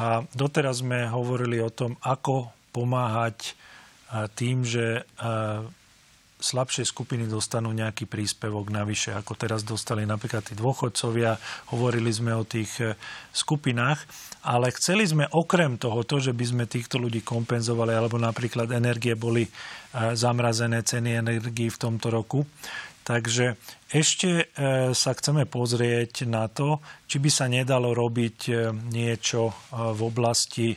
A 0.00 0.24
doteraz 0.32 0.80
sme 0.80 1.04
hovorili 1.04 1.60
o 1.60 1.68
tom, 1.68 2.00
ako 2.00 2.48
pomáhať 2.72 3.36
e, 3.44 3.52
tým, 4.32 4.64
že 4.64 5.04
e, 5.04 5.22
slabšie 6.40 6.88
skupiny 6.88 7.28
dostanú 7.28 7.76
nejaký 7.76 8.08
príspevok 8.08 8.72
navyše, 8.72 9.12
ako 9.12 9.36
teraz 9.36 9.68
dostali 9.68 10.08
napríklad 10.08 10.48
tí 10.48 10.56
dôchodcovia. 10.56 11.36
Hovorili 11.76 12.08
sme 12.08 12.32
o 12.32 12.44
tých 12.48 12.76
skupinách, 13.32 14.00
ale 14.44 14.68
chceli 14.76 15.08
sme 15.08 15.28
okrem 15.32 15.80
toho, 15.80 16.04
že 16.04 16.36
by 16.36 16.44
sme 16.44 16.64
týchto 16.68 17.00
ľudí 17.00 17.24
kompenzovali, 17.24 17.96
alebo 17.96 18.20
napríklad 18.20 18.68
energie 18.76 19.16
boli 19.16 19.48
zamrazené 19.96 20.84
ceny 20.84 21.24
energií 21.24 21.72
v 21.72 21.80
tomto 21.80 22.12
roku, 22.12 22.44
Takže 23.06 23.54
ešte 23.86 24.50
e, 24.50 24.90
sa 24.90 25.10
chceme 25.14 25.46
pozrieť 25.46 26.26
na 26.26 26.50
to, 26.50 26.82
či 27.06 27.22
by 27.22 27.30
sa 27.30 27.46
nedalo 27.46 27.94
robiť 27.94 28.38
e, 28.50 28.52
niečo 28.74 29.46
e, 29.46 29.54
v 29.94 30.00
oblasti 30.02 30.74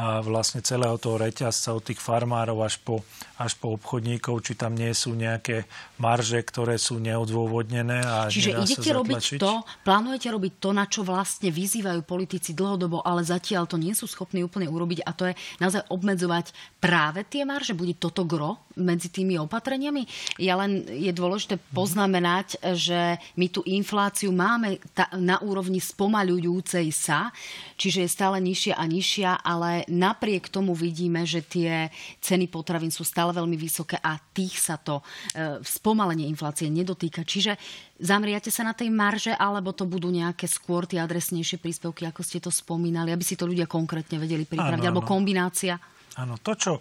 vlastne 0.00 0.62
celého 0.62 0.94
toho 1.02 1.18
reťazca 1.18 1.74
od 1.74 1.82
tých 1.82 1.98
farmárov 1.98 2.62
až 2.62 2.78
po, 2.78 3.02
až 3.42 3.58
po 3.58 3.74
obchodníkov, 3.74 4.38
či 4.46 4.54
tam 4.54 4.78
nie 4.78 4.94
sú 4.94 5.18
nejaké 5.18 5.66
marže, 5.98 6.38
ktoré 6.46 6.78
sú 6.78 7.02
neodôvodnené. 7.02 7.98
A 7.98 8.30
Čiže 8.30 8.54
idete 8.54 8.94
robiť 8.94 9.42
to, 9.42 9.66
plánujete 9.82 10.30
robiť 10.30 10.52
to, 10.62 10.70
na 10.70 10.86
čo 10.86 11.02
vlastne 11.02 11.50
vyzývajú 11.50 12.06
politici 12.06 12.54
dlhodobo, 12.54 13.02
ale 13.02 13.26
zatiaľ 13.26 13.66
to 13.66 13.82
nie 13.82 13.90
sú 13.90 14.06
schopní 14.06 14.46
úplne 14.46 14.70
urobiť 14.70 15.02
a 15.02 15.10
to 15.10 15.26
je 15.26 15.34
naozaj 15.58 15.82
obmedzovať 15.90 16.54
práve 16.78 17.26
tie 17.26 17.42
marže. 17.42 17.74
Bude 17.74 17.98
toto 17.98 18.22
gro 18.22 18.62
medzi 18.80 19.12
tými 19.12 19.36
opatreniami? 19.38 20.08
Ja 20.40 20.56
len 20.58 20.84
je 20.88 21.12
dôležité 21.12 21.60
poznamenať, 21.70 22.58
že 22.74 23.20
my 23.36 23.46
tú 23.52 23.60
infláciu 23.68 24.32
máme 24.32 24.80
na 25.16 25.38
úrovni 25.44 25.78
spomaľujúcej 25.78 26.88
sa, 26.90 27.30
čiže 27.76 28.04
je 28.04 28.10
stále 28.10 28.40
nižšia 28.40 28.74
a 28.74 28.84
nižšia, 28.88 29.30
ale 29.44 29.84
napriek 29.86 30.48
tomu 30.48 30.72
vidíme, 30.72 31.22
že 31.28 31.44
tie 31.44 31.92
ceny 32.20 32.48
potravín 32.48 32.90
sú 32.90 33.04
stále 33.04 33.30
veľmi 33.36 33.54
vysoké 33.54 34.00
a 34.00 34.16
tých 34.18 34.58
sa 34.58 34.80
to 34.80 35.00
e, 35.00 35.60
spomalenie 35.60 36.26
inflácie 36.26 36.72
nedotýka. 36.72 37.22
Čiže 37.22 37.56
zamriate 38.00 38.48
sa 38.48 38.64
na 38.64 38.72
tej 38.72 38.88
marže, 38.88 39.32
alebo 39.36 39.76
to 39.76 39.84
budú 39.84 40.08
nejaké 40.08 40.48
skôr 40.48 40.88
tie 40.88 40.98
adresnejšie 41.04 41.60
príspevky, 41.60 42.08
ako 42.08 42.24
ste 42.24 42.40
to 42.40 42.48
spomínali, 42.48 43.12
aby 43.12 43.24
si 43.24 43.36
to 43.36 43.44
ľudia 43.44 43.68
konkrétne 43.68 44.16
vedeli 44.16 44.48
pripraviť, 44.48 44.84
alebo 44.88 45.04
kombinácia? 45.04 45.76
Áno, 46.18 46.40
to, 46.40 46.52
čo 46.56 46.72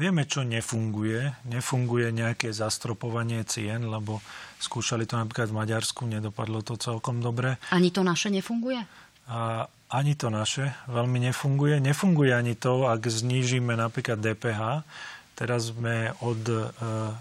vieme, 0.00 0.24
čo 0.24 0.40
nefunguje, 0.40 1.44
nefunguje 1.44 2.08
nejaké 2.08 2.56
zastropovanie 2.56 3.44
cien, 3.44 3.84
lebo 3.84 4.24
skúšali 4.56 5.04
to 5.04 5.20
napríklad 5.20 5.52
v 5.52 5.58
Maďarsku, 5.60 6.08
nedopadlo 6.08 6.64
to 6.64 6.80
celkom 6.80 7.20
dobre. 7.20 7.60
Ani 7.68 7.92
to 7.92 8.00
naše 8.00 8.32
nefunguje? 8.32 8.80
A 9.28 9.68
ani 9.92 10.16
to 10.16 10.32
naše 10.32 10.72
veľmi 10.88 11.20
nefunguje. 11.28 11.84
Nefunguje 11.84 12.32
ani 12.32 12.56
to, 12.56 12.88
ak 12.88 13.04
znížime 13.04 13.76
napríklad 13.76 14.24
DPH. 14.24 14.88
Teraz 15.36 15.72
sme 15.72 16.16
od 16.24 16.40
e, 16.48 16.56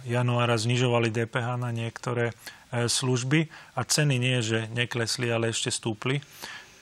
januára 0.07 0.55
znižovali 0.55 1.11
DPH 1.11 1.59
na 1.59 1.71
niektoré 1.75 2.31
e, 2.31 2.87
služby 2.87 3.51
a 3.75 3.81
ceny 3.83 4.15
nie, 4.19 4.39
že 4.39 4.71
neklesli, 4.71 5.27
ale 5.31 5.51
ešte 5.51 5.71
stúpli. 5.71 6.23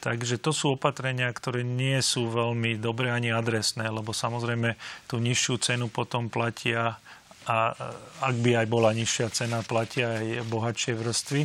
Takže 0.08 0.40
to 0.40 0.56
sú 0.56 0.80
opatrenia, 0.80 1.28
ktoré 1.36 1.68
nie 1.68 2.00
sú 2.00 2.32
veľmi 2.32 2.80
dobré 2.80 3.12
ani 3.12 3.36
adresné, 3.36 3.92
lebo 3.92 4.16
samozrejme 4.16 4.80
tú 5.12 5.20
nižšiu 5.20 5.60
cenu 5.60 5.92
potom 5.92 6.32
platia 6.32 6.96
a 7.44 7.76
ak 8.24 8.36
by 8.40 8.64
aj 8.64 8.68
bola 8.72 8.96
nižšia 8.96 9.28
cena, 9.36 9.68
platia 9.68 10.24
aj 10.24 10.48
bohatšie 10.48 10.96
vrstvy. 10.96 11.42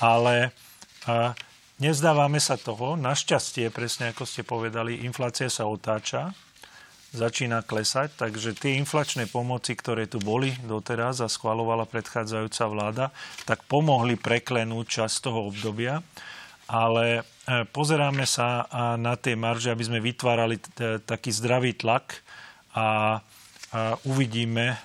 Ale 0.00 0.56
Nezdávame 1.82 2.38
sa 2.38 2.54
toho. 2.54 2.94
Našťastie, 2.94 3.66
presne 3.74 4.14
ako 4.14 4.22
ste 4.22 4.46
povedali, 4.46 5.02
inflácia 5.02 5.50
sa 5.50 5.66
otáča, 5.66 6.30
začína 7.10 7.66
klesať, 7.66 8.14
takže 8.14 8.54
tie 8.54 8.78
inflačné 8.78 9.26
pomoci, 9.26 9.74
ktoré 9.74 10.06
tu 10.06 10.22
boli 10.22 10.54
doteraz 10.62 11.18
a 11.18 11.26
schvalovala 11.26 11.90
predchádzajúca 11.90 12.64
vláda, 12.70 13.06
tak 13.50 13.66
pomohli 13.66 14.14
preklenúť 14.14 14.86
čas 14.86 15.18
toho 15.18 15.50
obdobia. 15.50 16.06
Ale 16.72 17.20
e, 17.20 17.22
pozeráme 17.68 18.24
sa 18.24 18.64
na 18.96 19.12
tie 19.20 19.36
marže, 19.36 19.68
aby 19.68 19.84
sme 19.84 20.00
vytvárali 20.00 20.56
taký 21.04 21.28
zdravý 21.28 21.76
tlak 21.76 22.24
a 22.72 23.20
uvidíme 24.04 24.76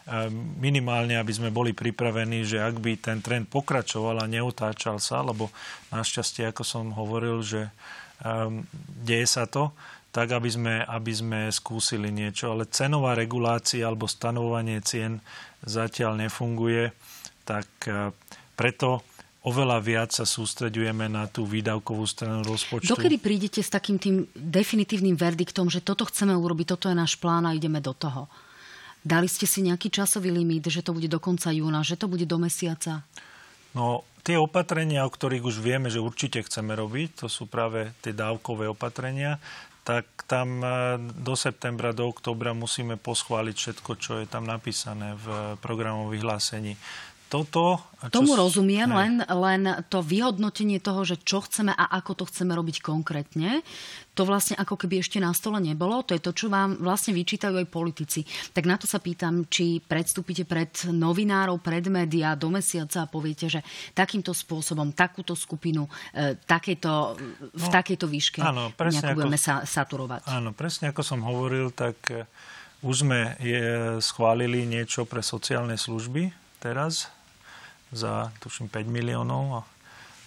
minimálne, 0.60 1.19
aby 1.19 1.34
sme 1.36 1.52
boli 1.52 1.76
pripravení, 1.76 2.47
že 2.47 2.63
ak 2.63 2.80
by 2.80 2.95
ten 2.95 3.19
trend 3.19 3.52
pokračoval 3.52 4.23
a 4.23 4.32
neotáčal 4.32 5.04
sa, 5.04 5.19
lebo 5.28 5.52
našťastie, 5.91 6.47
ako 6.47 6.63
som 6.63 6.95
hovoril, 6.95 7.43
že 7.43 7.67
deje 9.04 9.28
sa 9.28 9.43
to, 9.43 9.76
tak 10.15 10.32
aby 10.32 10.47
sme, 10.47 10.76
aby 10.88 11.12
sme 11.12 11.39
skúsili 11.52 12.15
niečo. 12.15 12.56
Ale 12.56 12.71
cenová 12.71 13.12
regulácia 13.12 13.84
alebo 13.84 14.08
stanovovanie 14.08 14.80
cien 14.80 15.19
zatiaľ 15.67 16.23
nefunguje, 16.23 16.95
tak 17.43 17.67
preto 18.56 19.04
oveľa 19.45 19.78
viac 19.84 20.10
sa 20.15 20.26
sústreďujeme 20.26 21.06
na 21.12 21.30
tú 21.30 21.45
výdavkovú 21.45 22.04
stranu 22.10 22.41
rozpočtu. 22.45 22.89
Dokedy 22.89 23.17
prídete 23.21 23.62
s 23.62 23.69
takým 23.69 24.02
tým 24.02 24.26
definitívnym 24.34 25.13
verdiktom, 25.13 25.69
že 25.69 25.84
toto 25.84 26.08
chceme 26.10 26.34
urobiť, 26.34 26.78
toto 26.78 26.89
je 26.89 26.95
náš 26.97 27.19
plán 27.19 27.45
a 27.45 27.54
ideme 27.54 27.78
do 27.78 27.93
toho? 27.93 28.26
Dali 29.06 29.30
ste 29.30 29.47
si 29.47 29.63
nejaký 29.63 29.93
časový 29.93 30.34
limit, 30.34 30.67
že 30.67 30.84
to 30.84 30.91
bude 30.91 31.08
do 31.08 31.21
konca 31.21 31.54
júna, 31.54 31.86
že 31.86 31.95
to 31.95 32.12
bude 32.12 32.28
do 32.28 32.38
mesiaca? 32.41 33.08
No, 33.71 34.04
tie 34.26 34.36
opatrenia, 34.36 35.08
o 35.08 35.13
ktorých 35.13 35.47
už 35.47 35.63
vieme, 35.63 35.88
že 35.88 36.04
určite 36.04 36.43
chceme 36.43 36.76
robiť, 36.76 37.23
to 37.23 37.28
sú 37.32 37.47
práve 37.47 37.95
tie 38.04 38.12
dávkové 38.12 38.67
opatrenia, 38.67 39.39
tak 39.88 40.04
tam 40.28 40.60
e, 40.60 40.67
do 41.00 41.39
septembra, 41.39 41.95
do 41.95 42.12
oktobra 42.12 42.52
musíme 42.52 43.00
poschváliť 43.00 43.56
všetko, 43.56 43.91
čo 43.95 44.19
je 44.19 44.28
tam 44.28 44.43
napísané 44.43 45.15
v 45.15 45.56
programovom 45.63 46.12
vyhlásení 46.12 46.76
toto... 47.27 47.83
Tomu 48.13 48.37
rozumiem, 48.37 48.85
len, 48.93 49.25
len 49.25 49.81
to 49.89 50.05
vyhodnotenie 50.05 50.77
toho, 50.77 51.01
že 51.01 51.17
čo 51.17 51.41
chceme 51.41 51.73
a 51.73 51.97
ako 51.97 52.23
to 52.23 52.23
chceme 52.29 52.53
robiť 52.53 52.85
konkrétne, 52.85 53.65
to 54.13 54.21
vlastne 54.21 54.53
ako 54.53 54.77
keby 54.77 55.01
ešte 55.01 55.17
na 55.17 55.33
stole 55.33 55.57
nebolo. 55.57 56.05
To 56.05 56.13
je 56.13 56.21
to, 56.21 56.29
čo 56.29 56.47
vám 56.49 56.77
vlastne 56.77 57.17
vyčítajú 57.17 57.57
aj 57.57 57.67
politici. 57.69 58.21
Tak 58.53 58.69
na 58.69 58.77
to 58.77 58.85
sa 58.85 59.01
pýtam, 59.01 59.49
či 59.49 59.81
predstúpite 59.81 60.45
pred 60.45 60.69
novinárov, 60.89 61.57
pred 61.57 61.89
médiá 61.89 62.37
do 62.37 62.53
mesiaca 62.53 63.05
a 63.05 63.09
poviete, 63.09 63.49
že 63.49 63.65
takýmto 63.97 64.29
spôsobom, 64.29 64.93
takúto 64.93 65.33
skupinu, 65.33 65.89
e, 66.13 66.37
takejto, 66.37 67.17
v 67.53 67.65
no, 67.65 67.73
takejto 67.73 68.05
výške 68.05 68.45
áno, 68.45 68.69
presne 68.77 69.09
ako, 69.09 69.17
budeme 69.17 69.37
sa 69.41 69.65
saturovať. 69.65 70.29
Áno, 70.29 70.53
presne 70.53 70.93
ako 70.93 71.01
som 71.01 71.25
hovoril, 71.25 71.73
tak 71.73 71.97
e, 72.13 72.29
už 72.85 73.05
sme 73.09 73.35
je, 73.41 73.97
schválili 74.05 74.69
niečo 74.69 75.09
pre 75.09 75.25
sociálne 75.25 75.75
služby 75.75 76.29
teraz 76.61 77.16
za 77.91 78.32
tuším 78.43 78.67
5 78.67 78.88
miliónov. 78.88 79.63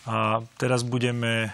A 0.08 0.40
teraz 0.56 0.80
budeme 0.80 1.46
e, 1.46 1.50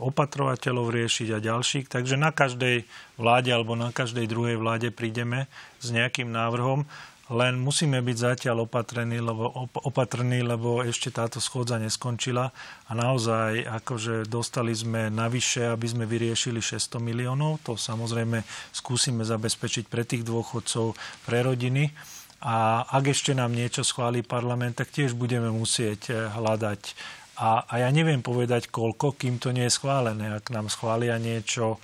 opatrovateľov 0.00 0.88
riešiť 0.88 1.28
a 1.36 1.44
ďalších. 1.44 1.86
Takže 1.92 2.16
na 2.16 2.32
každej 2.32 2.88
vláde 3.20 3.52
alebo 3.52 3.76
na 3.76 3.92
každej 3.92 4.24
druhej 4.24 4.56
vláde 4.56 4.88
prídeme 4.88 5.44
s 5.76 5.92
nejakým 5.92 6.32
návrhom. 6.32 6.88
Len 7.28 7.60
musíme 7.60 8.00
byť 8.00 8.16
zatiaľ 8.16 8.64
opatrení, 8.64 9.20
lebo, 9.20 9.68
opatrní, 9.84 10.40
lebo 10.40 10.80
ešte 10.80 11.12
táto 11.12 11.44
schôdza 11.44 11.76
neskončila 11.76 12.48
a 12.88 12.90
naozaj 12.96 13.68
akože 13.68 14.24
dostali 14.24 14.72
sme 14.72 15.12
navyše, 15.12 15.68
aby 15.68 15.84
sme 15.84 16.08
vyriešili 16.08 16.64
600 16.64 16.96
miliónov. 16.96 17.60
To 17.68 17.76
samozrejme 17.76 18.40
skúsime 18.72 19.28
zabezpečiť 19.28 19.92
pre 19.92 20.08
tých 20.08 20.24
dôchodcov, 20.24 20.96
pre 21.28 21.44
rodiny. 21.44 21.92
A 22.38 22.86
ak 22.86 23.10
ešte 23.10 23.34
nám 23.34 23.50
niečo 23.50 23.82
schválí 23.82 24.22
parlament, 24.22 24.78
tak 24.78 24.94
tiež 24.94 25.18
budeme 25.18 25.50
musieť 25.50 26.00
eh, 26.10 26.16
hľadať. 26.30 26.82
A, 27.38 27.62
a 27.66 27.74
ja 27.86 27.88
neviem 27.94 28.18
povedať, 28.18 28.66
koľko, 28.66 29.14
kým 29.14 29.38
to 29.38 29.54
nie 29.54 29.70
je 29.70 29.76
schválené. 29.78 30.34
Ak 30.34 30.50
nám 30.50 30.66
schvália 30.66 31.22
niečo 31.22 31.78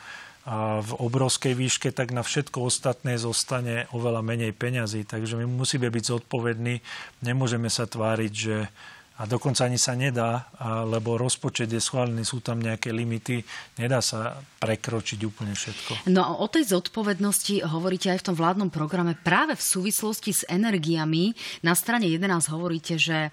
v 0.85 0.93
obrovskej 1.01 1.57
výške, 1.57 1.89
tak 1.89 2.13
na 2.13 2.21
všetko 2.21 2.69
ostatné 2.69 3.17
zostane 3.17 3.89
oveľa 3.97 4.21
menej 4.21 4.53
peňazí. 4.53 5.09
Takže 5.09 5.41
my 5.41 5.49
musíme 5.49 5.89
byť 5.89 6.05
zodpovední. 6.05 6.85
Nemôžeme 7.25 7.73
sa 7.73 7.89
tváriť, 7.89 8.33
že 8.33 8.69
a 9.15 9.31
dokonca 9.31 9.71
ani 9.71 9.79
sa 9.79 9.95
nedá, 9.95 10.51
lebo 10.91 11.15
rozpočet 11.15 11.71
je 11.71 11.79
schválený, 11.79 12.27
sú 12.27 12.43
tam 12.43 12.59
nejaké 12.59 12.91
limity, 12.91 13.47
nedá 13.79 14.03
sa 14.03 14.43
prekročiť 14.59 15.21
úplne 15.23 15.55
všetko. 15.55 16.11
No 16.11 16.27
a 16.27 16.31
o 16.43 16.47
tej 16.51 16.75
zodpovednosti 16.75 17.63
hovoríte 17.63 18.11
aj 18.11 18.25
v 18.25 18.27
tom 18.33 18.37
vládnom 18.37 18.75
programe 18.75 19.15
práve 19.15 19.55
v 19.55 19.63
súvislosti 19.63 20.33
s 20.35 20.43
energiami. 20.51 21.31
Na 21.63 21.79
strane 21.79 22.11
11 22.11 22.27
hovoríte, 22.51 22.99
že 22.99 23.29
e, 23.29 23.31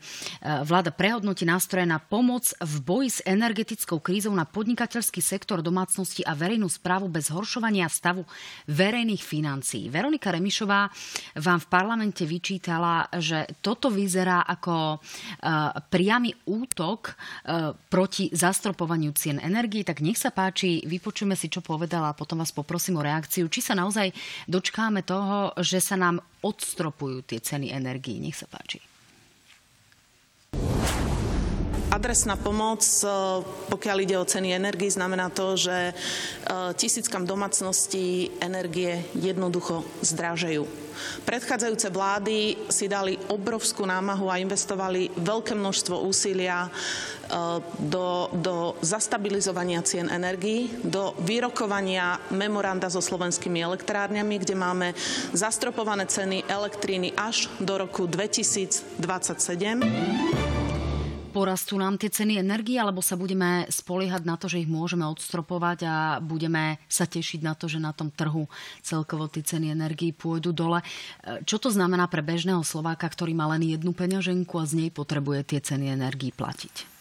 vláda 0.68 0.94
prehodnotí 0.94 1.48
nástroje 1.48 1.90
na 1.90 1.98
pomoc 1.98 2.52
v 2.62 2.76
boji 2.84 3.10
s 3.10 3.20
energetickou 3.26 4.04
krízou 4.04 4.36
na 4.36 4.46
podnikateľský 4.46 5.24
sektor 5.24 5.64
domácnosti 5.66 6.22
a 6.28 6.38
verejnú 6.38 6.70
správu 6.70 7.10
bez 7.10 7.34
zhoršovania 7.34 7.90
stavu 7.90 8.28
verejných 8.70 9.24
financií. 9.24 9.88
Veronika 9.88 10.30
Remišová 10.30 10.92
vám 11.42 11.60
v 11.64 11.72
parlamente 11.72 12.28
vyčítala, 12.28 13.08
že 13.18 13.50
toto 13.64 13.88
vyzerá 13.88 14.44
ako 14.46 15.00
e, 15.00 15.71
priamy 15.88 16.36
útok 16.44 17.12
e, 17.12 17.14
proti 17.88 18.28
zastropovaniu 18.34 19.16
cien 19.16 19.40
energii, 19.40 19.88
tak 19.88 20.04
nech 20.04 20.20
sa 20.20 20.36
páči, 20.36 20.84
vypočujeme 20.84 21.40
si, 21.40 21.48
čo 21.48 21.64
povedala 21.64 22.12
a 22.12 22.18
potom 22.18 22.44
vás 22.44 22.52
poprosím 22.52 23.00
o 23.00 23.06
reakciu. 23.06 23.48
Či 23.48 23.72
sa 23.72 23.74
naozaj 23.74 24.12
dočkáme 24.52 25.08
toho, 25.08 25.56
že 25.64 25.80
sa 25.80 25.96
nám 25.96 26.20
odstropujú 26.44 27.24
tie 27.24 27.40
ceny 27.40 27.72
energii. 27.72 28.20
Nech 28.20 28.36
sa 28.36 28.50
páči. 28.52 28.91
Adresná 31.92 32.40
pomoc, 32.40 32.88
e, 33.04 33.08
pokiaľ 33.68 33.98
ide 34.00 34.16
o 34.16 34.24
ceny 34.24 34.56
energii, 34.56 34.88
znamená 34.88 35.28
to, 35.28 35.60
že 35.60 35.92
e, 35.92 35.94
tisíckam 36.80 37.28
domácností 37.28 38.32
energie 38.40 39.04
jednoducho 39.12 39.84
zdražejú. 40.00 40.64
Predchádzajúce 41.28 41.92
vlády 41.92 42.56
si 42.72 42.88
dali 42.88 43.20
obrovskú 43.28 43.84
námahu 43.84 44.32
a 44.32 44.40
investovali 44.40 45.12
veľké 45.20 45.52
množstvo 45.52 46.08
úsilia 46.08 46.64
e, 46.64 46.70
do, 47.84 48.32
do 48.40 48.80
zastabilizovania 48.80 49.84
cien 49.84 50.08
energií, 50.08 50.72
do 50.88 51.12
vyrokovania 51.28 52.24
memoranda 52.32 52.88
so 52.88 53.04
slovenskými 53.04 53.60
elektrárňami, 53.60 54.40
kde 54.40 54.56
máme 54.56 54.96
zastropované 55.36 56.08
ceny 56.08 56.48
elektríny 56.48 57.12
až 57.20 57.52
do 57.60 57.84
roku 57.84 58.08
2027. 58.08 60.61
porastú 61.32 61.80
nám 61.80 61.96
tie 61.96 62.12
ceny 62.12 62.44
energie, 62.44 62.76
alebo 62.76 63.00
sa 63.00 63.16
budeme 63.16 63.64
spoliehať 63.72 64.28
na 64.28 64.36
to, 64.36 64.52
že 64.52 64.62
ich 64.62 64.70
môžeme 64.70 65.08
odstropovať 65.08 65.80
a 65.88 65.96
budeme 66.20 66.78
sa 66.92 67.08
tešiť 67.08 67.40
na 67.42 67.56
to, 67.56 67.72
že 67.72 67.80
na 67.80 67.96
tom 67.96 68.12
trhu 68.12 68.52
celkovo 68.84 69.32
tie 69.32 69.42
ceny 69.42 69.72
energii 69.72 70.12
pôjdu 70.12 70.52
dole. 70.52 70.84
Čo 71.48 71.58
to 71.58 71.70
znamená 71.72 72.12
pre 72.12 72.20
bežného 72.20 72.62
Slováka, 72.68 73.08
ktorý 73.08 73.32
má 73.32 73.48
len 73.56 73.64
jednu 73.64 73.96
peňaženku 73.96 74.60
a 74.60 74.68
z 74.68 74.86
nej 74.86 74.90
potrebuje 74.92 75.56
tie 75.56 75.60
ceny 75.64 75.96
energii 75.96 76.36
platiť? 76.36 76.92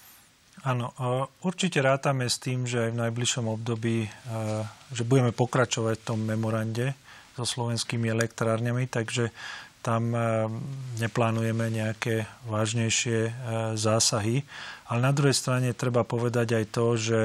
Áno, 0.61 0.93
určite 1.41 1.81
rátame 1.81 2.29
s 2.29 2.37
tým, 2.37 2.69
že 2.69 2.89
aj 2.89 2.91
v 2.93 3.01
najbližšom 3.09 3.47
období, 3.49 4.07
že 4.93 5.03
budeme 5.09 5.33
pokračovať 5.33 5.97
v 5.99 6.07
tom 6.07 6.21
memorande 6.21 6.93
so 7.33 7.49
slovenskými 7.49 8.13
elektrárňami, 8.13 8.85
takže 8.85 9.33
tam 9.81 10.13
neplánujeme 11.01 11.73
nejaké 11.73 12.29
vážnejšie 12.45 13.33
zásahy. 13.81 14.45
Ale 14.93 15.01
na 15.01 15.13
druhej 15.17 15.33
strane 15.33 15.73
treba 15.73 16.05
povedať 16.05 16.61
aj 16.61 16.65
to, 16.69 16.87
že 17.01 17.21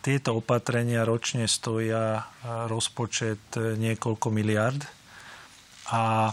tieto 0.00 0.30
opatrenia 0.36 1.04
ročne 1.08 1.48
stoja 1.48 2.28
rozpočet 2.44 3.40
niekoľko 3.56 4.28
miliard 4.28 4.80
a 5.92 6.32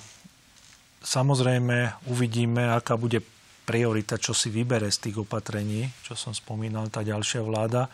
samozrejme 1.04 2.08
uvidíme, 2.12 2.68
aká 2.72 3.00
bude 3.00 3.24
priorita, 3.68 4.16
čo 4.16 4.32
si 4.32 4.48
vybere 4.48 4.88
z 4.88 5.12
tých 5.12 5.28
opatrení, 5.28 5.92
čo 6.04 6.16
som 6.16 6.32
spomínal, 6.32 6.88
tá 6.88 7.04
ďalšia 7.04 7.44
vláda. 7.44 7.92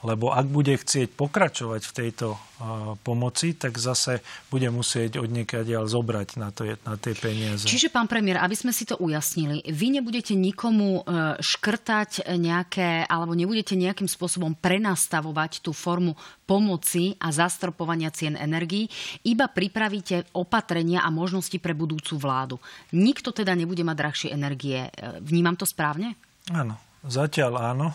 Lebo 0.00 0.32
ak 0.32 0.48
bude 0.48 0.72
chcieť 0.80 1.12
pokračovať 1.12 1.82
v 1.84 1.92
tejto 1.92 2.40
pomoci, 3.04 3.52
tak 3.52 3.76
zase 3.76 4.24
bude 4.48 4.68
musieť 4.72 5.20
od 5.20 5.28
ďal 5.28 5.84
zobrať 5.84 6.28
na, 6.40 6.48
to, 6.52 6.76
na 6.84 6.96
tie 6.96 7.12
peniaze. 7.16 7.68
Čiže, 7.68 7.92
pán 7.92 8.08
premiér, 8.08 8.40
aby 8.40 8.56
sme 8.56 8.72
si 8.72 8.88
to 8.88 8.96
ujasnili, 9.00 9.64
vy 9.68 10.00
nebudete 10.00 10.36
nikomu 10.36 11.00
uh, 11.00 11.36
škrtať 11.40 12.32
nejaké, 12.36 13.04
alebo 13.08 13.32
nebudete 13.32 13.76
nejakým 13.76 14.08
spôsobom 14.08 14.56
prenastavovať 14.56 15.64
tú 15.64 15.72
formu 15.72 16.16
pomoci 16.44 17.16
a 17.20 17.32
zastropovania 17.32 18.12
cien 18.12 18.36
energií, 18.36 18.88
iba 19.24 19.48
pripravíte 19.48 20.28
opatrenia 20.36 21.04
a 21.04 21.12
možnosti 21.12 21.56
pre 21.60 21.72
budúcu 21.76 22.16
vládu. 22.16 22.56
Nikto 22.92 23.32
teda 23.32 23.52
nebude 23.56 23.84
mať 23.84 23.96
drahšie 23.96 24.28
energie. 24.32 24.88
Vnímam 25.24 25.56
to 25.56 25.64
správne? 25.64 26.16
Áno, 26.52 26.76
zatiaľ 27.04 27.72
áno 27.76 27.92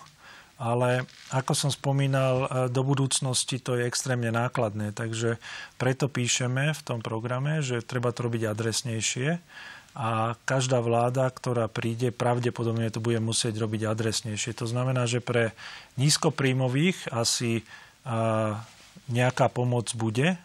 ale 0.55 1.03
ako 1.35 1.51
som 1.51 1.71
spomínal, 1.71 2.35
e, 2.35 2.47
do 2.71 2.81
budúcnosti 2.87 3.59
to 3.59 3.75
je 3.75 3.87
extrémne 3.87 4.31
nákladné, 4.31 4.95
takže 4.95 5.37
preto 5.75 6.07
píšeme 6.07 6.71
v 6.71 6.81
tom 6.81 6.99
programe, 7.03 7.59
že 7.59 7.83
treba 7.83 8.15
to 8.15 8.31
robiť 8.31 8.47
adresnejšie 8.47 9.39
a 9.95 10.35
každá 10.43 10.83
vláda, 10.83 11.31
ktorá 11.31 11.71
príde, 11.71 12.11
pravdepodobne 12.11 12.91
to 12.91 12.99
bude 12.99 13.19
musieť 13.23 13.55
robiť 13.63 13.87
adresnejšie. 13.87 14.51
To 14.59 14.67
znamená, 14.67 15.07
že 15.07 15.23
pre 15.23 15.55
nízkopríjmových 15.95 17.15
asi 17.15 17.63
nejaká 19.07 19.47
pomoc 19.47 19.95
bude 19.95 20.35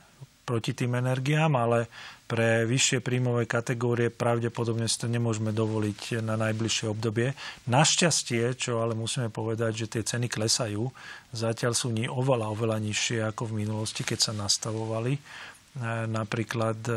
proti 0.47 0.71
tým 0.71 0.99
energiám, 0.99 1.55
ale 1.59 1.91
pre 2.31 2.63
vyššie 2.63 3.03
príjmové 3.03 3.51
kategórie 3.51 4.07
pravdepodobne 4.07 4.87
si 4.87 5.03
to 5.03 5.11
nemôžeme 5.11 5.51
dovoliť 5.51 6.23
na 6.23 6.39
najbližšie 6.39 6.87
obdobie. 6.87 7.35
Našťastie, 7.67 8.55
čo 8.55 8.79
ale 8.79 8.95
musíme 8.95 9.35
povedať, 9.35 9.83
že 9.83 9.91
tie 9.91 10.03
ceny 10.07 10.31
klesajú, 10.31 10.95
zatiaľ 11.35 11.75
sú 11.75 11.91
ní 11.91 12.07
oveľa, 12.07 12.55
oveľa 12.55 12.79
nižšie 12.87 13.27
ako 13.35 13.51
v 13.51 13.67
minulosti, 13.67 14.07
keď 14.07 14.31
sa 14.31 14.33
nastavovali 14.39 15.19
e, 15.19 15.21
napríklad 16.07 16.79
e, 16.87 16.95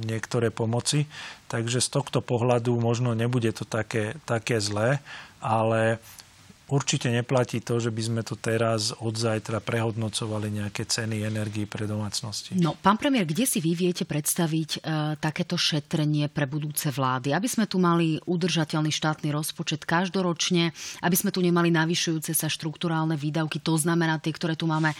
niektoré 0.00 0.48
pomoci. 0.48 1.04
Takže 1.52 1.84
z 1.84 1.88
tohto 2.00 2.24
pohľadu 2.24 2.72
možno 2.80 3.12
nebude 3.12 3.52
to 3.52 3.68
také, 3.68 4.16
také 4.24 4.64
zlé, 4.64 5.04
ale 5.44 6.00
určite 6.70 7.10
neplatí 7.10 7.60
to, 7.60 7.82
že 7.82 7.90
by 7.90 8.02
sme 8.02 8.22
to 8.22 8.38
teraz 8.38 8.94
od 9.02 9.18
zajtra 9.18 9.58
prehodnocovali 9.58 10.62
nejaké 10.62 10.86
ceny 10.86 11.26
energii 11.26 11.66
pre 11.66 11.84
domácnosti. 11.84 12.54
No, 12.56 12.78
pán 12.78 12.96
premiér, 12.96 13.26
kde 13.26 13.44
si 13.44 13.58
vy 13.58 13.74
viete 13.74 14.06
predstaviť 14.06 14.70
e, 14.78 14.78
takéto 15.18 15.58
šetrenie 15.58 16.30
pre 16.30 16.46
budúce 16.46 16.88
vlády? 16.88 17.34
Aby 17.34 17.50
sme 17.50 17.66
tu 17.66 17.82
mali 17.82 18.22
udržateľný 18.22 18.94
štátny 18.94 19.34
rozpočet 19.34 19.82
každoročne, 19.82 20.70
aby 21.02 21.16
sme 21.18 21.34
tu 21.34 21.42
nemali 21.42 21.74
navyšujúce 21.74 22.30
sa 22.32 22.46
štruktúrálne 22.46 23.18
výdavky, 23.18 23.58
to 23.58 23.74
znamená 23.74 24.22
tie, 24.22 24.30
ktoré 24.30 24.54
tu 24.54 24.70
máme 24.70 24.94
e, 24.94 24.96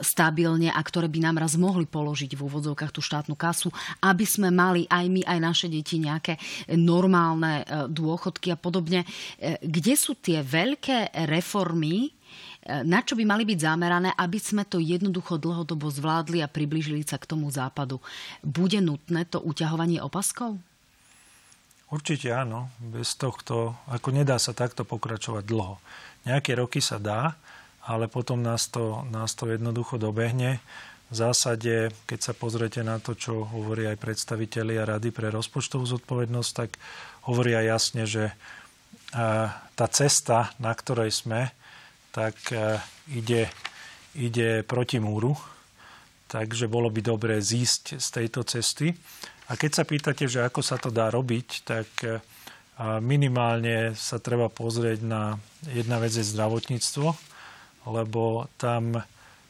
stabilne 0.00 0.72
a 0.72 0.80
ktoré 0.80 1.06
by 1.12 1.20
nám 1.20 1.36
raz 1.44 1.60
mohli 1.60 1.84
položiť 1.84 2.32
v 2.32 2.44
úvodzovkách 2.48 2.96
tú 2.96 3.04
štátnu 3.04 3.36
kasu, 3.36 3.68
aby 4.00 4.24
sme 4.24 4.48
mali 4.48 4.88
aj 4.88 5.04
my, 5.04 5.22
aj 5.28 5.38
naše 5.38 5.66
deti 5.68 6.00
nejaké 6.00 6.40
normálne 6.80 7.62
e, 7.62 7.92
dôchodky 7.92 8.56
a 8.56 8.58
podobne. 8.58 9.04
E, 9.36 9.60
kde 9.60 9.94
sú 9.94 10.16
tie 10.16 10.40
veľké 10.40 11.09
reformy, 11.14 12.08
e, 12.08 12.10
na 12.86 13.02
čo 13.02 13.18
by 13.18 13.24
mali 13.26 13.44
byť 13.44 13.58
zamerané, 13.58 14.10
aby 14.14 14.38
sme 14.38 14.64
to 14.66 14.78
jednoducho 14.78 15.36
dlhodobo 15.36 15.90
zvládli 15.90 16.40
a 16.40 16.50
priblížili 16.50 17.02
sa 17.04 17.18
k 17.18 17.28
tomu 17.28 17.50
západu. 17.50 17.98
Bude 18.40 18.78
nutné 18.78 19.26
to 19.26 19.42
uťahovanie 19.42 19.98
opaskov? 20.00 20.58
Určite 21.90 22.30
áno. 22.30 22.70
Bez 22.78 23.18
tohto, 23.18 23.74
ako 23.90 24.14
nedá 24.14 24.38
sa 24.38 24.54
takto 24.54 24.86
pokračovať 24.86 25.42
dlho. 25.42 25.82
Nejaké 26.22 26.54
roky 26.54 26.78
sa 26.78 27.02
dá, 27.02 27.34
ale 27.82 28.06
potom 28.06 28.38
nás 28.38 28.70
to, 28.70 29.02
nás 29.10 29.34
to 29.34 29.50
jednoducho 29.50 29.98
dobehne. 29.98 30.62
V 31.10 31.14
zásade, 31.18 31.90
keď 32.06 32.30
sa 32.30 32.32
pozriete 32.38 32.86
na 32.86 33.02
to, 33.02 33.18
čo 33.18 33.42
hovorí 33.42 33.90
aj 33.90 33.98
predstavitelia 33.98 34.86
Rady 34.86 35.10
pre 35.10 35.34
rozpočtovú 35.34 35.82
zodpovednosť, 35.82 36.50
tak 36.54 36.78
hovoria 37.26 37.66
jasne, 37.66 38.06
že 38.06 38.30
tá 39.10 39.86
cesta, 39.90 40.54
na 40.62 40.70
ktorej 40.70 41.10
sme, 41.10 41.50
tak 42.10 42.36
e, 42.50 42.78
ide, 43.14 43.50
ide 44.14 44.62
proti 44.66 44.98
múru. 44.98 45.34
Takže 46.30 46.70
bolo 46.70 46.90
by 46.94 47.02
dobré 47.02 47.42
zísť 47.42 47.98
z 47.98 48.06
tejto 48.10 48.46
cesty. 48.46 48.94
A 49.50 49.58
keď 49.58 49.70
sa 49.74 49.84
pýtate, 49.86 50.30
že 50.30 50.46
ako 50.46 50.62
sa 50.62 50.78
to 50.78 50.94
dá 50.94 51.10
robiť, 51.10 51.48
tak 51.66 51.88
e, 52.06 52.22
minimálne 53.02 53.98
sa 53.98 54.22
treba 54.22 54.46
pozrieť 54.46 55.00
na 55.02 55.38
jedna 55.68 55.98
vec 56.00 56.14
je 56.14 56.24
zdravotníctvo, 56.24 57.06
lebo 57.90 58.46
tam 58.56 59.02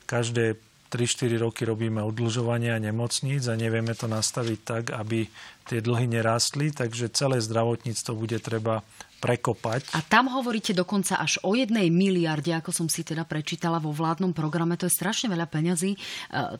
každé 0.08 0.58
3-4 0.90 1.38
roky 1.38 1.62
robíme 1.62 2.02
odlžovania 2.02 2.74
nemocníc 2.82 3.46
a 3.46 3.54
nevieme 3.54 3.94
to 3.94 4.10
nastaviť 4.10 4.58
tak, 4.66 4.84
aby 4.90 5.30
tie 5.70 5.78
dlhy 5.78 6.10
nerástli, 6.10 6.74
takže 6.74 7.14
celé 7.14 7.38
zdravotníctvo 7.38 8.12
bude 8.18 8.42
treba 8.42 8.82
prekopať. 9.20 9.92
A 9.92 10.00
tam 10.00 10.32
hovoríte 10.32 10.72
dokonca 10.72 11.20
až 11.20 11.36
o 11.44 11.52
jednej 11.52 11.92
miliarde, 11.92 12.56
ako 12.56 12.72
som 12.72 12.88
si 12.88 13.04
teda 13.04 13.28
prečítala 13.28 13.76
vo 13.76 13.92
vládnom 13.92 14.32
programe. 14.32 14.80
To 14.80 14.88
je 14.88 14.96
strašne 14.96 15.28
veľa 15.28 15.44
peňazí. 15.44 15.92
E, 15.94 15.98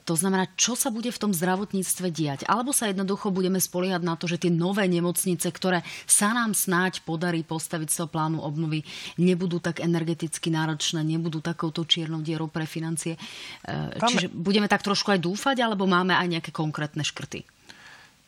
to 0.05 0.13
znamená, 0.13 0.53
čo 0.55 0.77
sa 0.77 0.93
bude 0.93 1.09
v 1.09 1.19
tom 1.19 1.33
zdravotníctve 1.33 2.07
diať? 2.13 2.41
Alebo 2.45 2.77
sa 2.77 2.93
jednoducho 2.93 3.33
budeme 3.33 3.57
spoliehať 3.57 4.03
na 4.05 4.15
to, 4.21 4.29
že 4.29 4.45
tie 4.45 4.53
nové 4.53 4.85
nemocnice, 4.87 5.49
ktoré 5.49 5.81
sa 6.05 6.37
nám 6.37 6.53
snáď 6.53 7.01
podarí 7.09 7.41
postaviť 7.41 7.89
z 7.89 7.97
toho 8.05 8.09
plánu 8.13 8.45
obnovy, 8.45 8.85
nebudú 9.17 9.59
tak 9.59 9.81
energeticky 9.81 10.53
náročné, 10.53 11.01
nebudú 11.01 11.41
takouto 11.41 11.89
čiernou 11.89 12.21
dierou 12.21 12.53
pre 12.53 12.69
financie. 12.69 13.17
E, 13.65 13.97
Čiže 13.97 14.29
budeme 14.29 14.69
tak 14.69 14.85
trošku 14.85 15.17
aj 15.17 15.25
dúfať, 15.25 15.65
alebo 15.65 15.89
máme 15.89 16.13
aj 16.13 16.29
nejaké 16.29 16.51
konkrétne 16.53 17.01
škrty? 17.01 17.49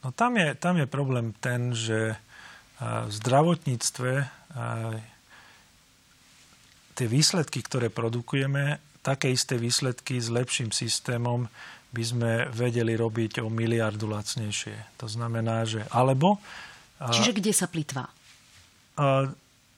No 0.02 0.10
tam 0.10 0.34
je, 0.34 0.58
tam 0.58 0.74
je 0.80 0.86
problém 0.90 1.30
ten, 1.38 1.70
že 1.70 2.18
v 2.82 3.12
zdravotníctve 3.14 4.12
tie 6.92 7.06
výsledky, 7.08 7.62
ktoré 7.62 7.88
produkujeme, 7.88 8.82
také 9.06 9.30
isté 9.30 9.56
výsledky 9.56 10.18
s 10.18 10.28
lepším 10.28 10.74
systémom 10.74 11.46
by 11.92 12.02
sme 12.02 12.32
vedeli 12.50 12.96
robiť 12.96 13.44
o 13.44 13.52
miliardu 13.52 14.08
lacnejšie. 14.08 14.98
To 14.98 15.06
znamená, 15.06 15.62
že 15.68 15.84
alebo... 15.92 16.40
Čiže 17.02 17.36
kde 17.36 17.52
sa 17.52 17.66
plitvá? 17.68 18.08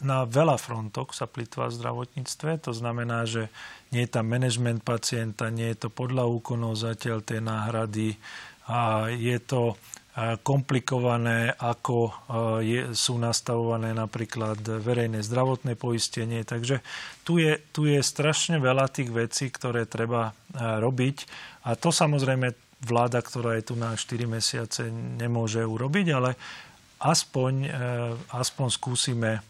Na 0.04 0.18
veľa 0.28 0.60
frontoch 0.60 1.16
sa 1.16 1.24
plitvá 1.24 1.72
v 1.72 1.76
zdravotníctve. 1.80 2.60
To 2.68 2.72
znamená, 2.76 3.24
že 3.24 3.48
nie 3.90 4.04
je 4.04 4.10
tam 4.12 4.28
management 4.28 4.84
pacienta, 4.84 5.48
nie 5.48 5.72
je 5.72 5.86
to 5.86 5.88
podľa 5.88 6.28
úkonov 6.28 6.76
zatiaľ 6.76 7.24
tej 7.24 7.40
náhrady. 7.40 8.18
A 8.68 9.08
je 9.08 9.38
to 9.40 9.78
komplikované, 10.46 11.50
ako 11.58 11.96
e, 12.06 12.12
je, 12.62 12.80
sú 12.94 13.18
nastavované 13.18 13.90
napríklad 13.90 14.62
verejné 14.62 15.26
zdravotné 15.26 15.74
poistenie. 15.74 16.46
Takže 16.46 16.86
tu 17.26 17.42
je, 17.42 17.58
tu 17.74 17.90
je 17.90 17.98
strašne 17.98 18.62
veľa 18.62 18.94
tých 18.94 19.10
vecí, 19.10 19.50
ktoré 19.50 19.90
treba 19.90 20.30
e, 20.30 20.32
robiť. 20.78 21.16
A 21.66 21.74
to 21.74 21.90
samozrejme 21.90 22.54
vláda, 22.86 23.26
ktorá 23.26 23.58
je 23.58 23.66
tu 23.66 23.74
na 23.74 23.98
4 23.98 24.22
mesiace, 24.30 24.86
nemôže 24.94 25.66
urobiť, 25.66 26.06
ale 26.14 26.38
aspoň, 27.02 27.52
e, 27.66 27.70
aspoň 28.30 28.66
skúsime 28.70 29.42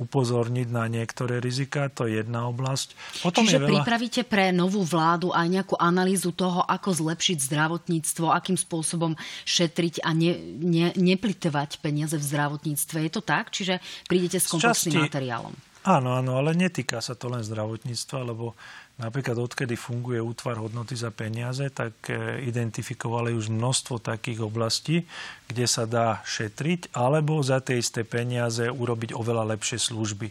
upozorniť 0.00 0.68
na 0.72 0.88
niektoré 0.88 1.44
rizika, 1.44 1.92
to 1.92 2.08
je 2.08 2.24
jedna 2.24 2.48
oblasť. 2.48 2.96
Potom 3.20 3.44
Čiže 3.44 3.60
je 3.60 3.60
veľa... 3.60 3.70
pripravíte 3.84 4.22
pre 4.24 4.48
novú 4.48 4.80
vládu 4.80 5.28
aj 5.36 5.46
nejakú 5.46 5.76
analýzu 5.76 6.32
toho, 6.32 6.64
ako 6.64 7.04
zlepšiť 7.04 7.36
zdravotníctvo, 7.36 8.32
akým 8.32 8.56
spôsobom 8.56 9.12
šetriť 9.44 10.00
a 10.00 10.16
ne, 10.16 10.32
ne, 10.56 10.96
neplitovať 10.96 11.84
peniaze 11.84 12.16
v 12.16 12.24
zdravotníctve. 12.24 12.96
Je 13.04 13.12
to 13.12 13.20
tak? 13.20 13.52
Čiže 13.52 13.84
prídete 14.08 14.40
s 14.40 14.48
komplexným 14.48 15.04
materiálom? 15.04 15.52
Áno, 15.80 16.12
áno, 16.12 16.36
ale 16.36 16.52
netýka 16.52 17.00
sa 17.00 17.16
to 17.16 17.32
len 17.32 17.40
zdravotníctva, 17.40 18.28
lebo 18.28 18.52
Napríklad 19.00 19.40
odkedy 19.40 19.80
funguje 19.80 20.20
útvar 20.20 20.60
hodnoty 20.60 20.92
za 20.92 21.08
peniaze, 21.08 21.72
tak 21.72 22.12
e, 22.12 22.44
identifikovali 22.44 23.32
už 23.32 23.48
množstvo 23.48 23.96
takých 23.96 24.44
oblastí, 24.44 25.08
kde 25.48 25.64
sa 25.64 25.88
dá 25.88 26.20
šetriť 26.28 26.92
alebo 26.92 27.40
za 27.40 27.64
tie 27.64 27.80
isté 27.80 28.04
peniaze 28.04 28.68
urobiť 28.68 29.16
oveľa 29.16 29.56
lepšie 29.56 29.80
služby. 29.80 30.28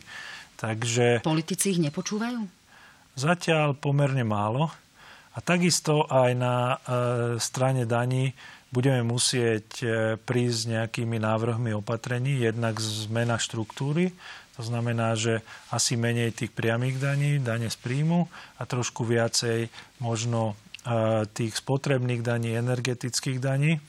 Takže... 0.62 1.26
Politici 1.26 1.74
ich 1.74 1.82
nepočúvajú? 1.82 2.46
Zatiaľ 3.18 3.74
pomerne 3.74 4.22
málo. 4.22 4.70
A 5.34 5.42
takisto 5.42 6.06
aj 6.06 6.32
na 6.38 6.56
e, 6.56 6.78
strane 7.42 7.90
daní 7.90 8.38
budeme 8.70 9.02
musieť 9.02 9.68
e, 9.82 9.86
prísť 10.22 10.58
s 10.58 10.70
nejakými 10.70 11.18
návrhmi 11.18 11.74
opatrení, 11.74 12.38
jednak 12.38 12.78
zmena 12.78 13.42
štruktúry, 13.42 14.14
to 14.60 14.68
znamená, 14.68 15.16
že 15.16 15.40
asi 15.72 15.96
menej 15.96 16.36
tých 16.36 16.52
priamých 16.52 17.00
daní, 17.00 17.40
dane 17.40 17.72
z 17.72 17.80
príjmu 17.80 18.28
a 18.60 18.68
trošku 18.68 19.08
viacej 19.08 19.72
možno 20.04 20.60
e, 20.84 21.24
tých 21.32 21.56
spotrebných 21.64 22.20
daní, 22.20 22.60
energetických 22.60 23.40
daní. 23.40 23.80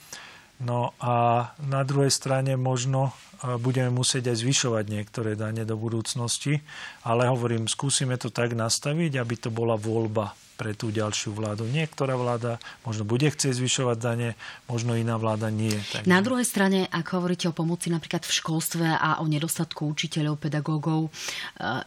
No 0.63 0.95
a 1.03 1.51
na 1.59 1.83
druhej 1.83 2.15
strane 2.15 2.55
možno 2.55 3.11
e, 3.43 3.59
budeme 3.59 3.91
musieť 3.91 4.31
aj 4.31 4.47
zvyšovať 4.47 4.85
niektoré 4.87 5.35
dane 5.35 5.67
do 5.67 5.75
budúcnosti, 5.75 6.63
ale 7.03 7.27
hovorím, 7.27 7.67
skúsime 7.67 8.15
to 8.15 8.31
tak 8.31 8.55
nastaviť, 8.55 9.19
aby 9.19 9.35
to 9.43 9.51
bola 9.51 9.75
voľba 9.75 10.39
pre 10.61 10.77
tú 10.77 10.93
ďalšiu 10.93 11.33
vládu. 11.33 11.65
Niektorá 11.65 12.21
vláda 12.21 12.61
možno 12.85 13.09
bude 13.09 13.33
chcieť 13.33 13.57
zvyšovať 13.57 13.97
dane, 13.97 14.29
možno 14.69 14.93
iná 14.93 15.17
vláda 15.17 15.49
nie. 15.49 15.73
Takže... 15.73 16.05
Na 16.05 16.21
druhej 16.21 16.45
strane, 16.45 16.85
ak 16.93 17.17
hovoríte 17.17 17.49
o 17.49 17.57
pomoci 17.57 17.89
napríklad 17.89 18.29
v 18.29 18.37
školstve 18.37 18.85
a 18.85 19.25
o 19.25 19.25
nedostatku 19.25 19.89
učiteľov, 19.89 20.37
pedagógov, 20.37 21.09
e, 21.09 21.11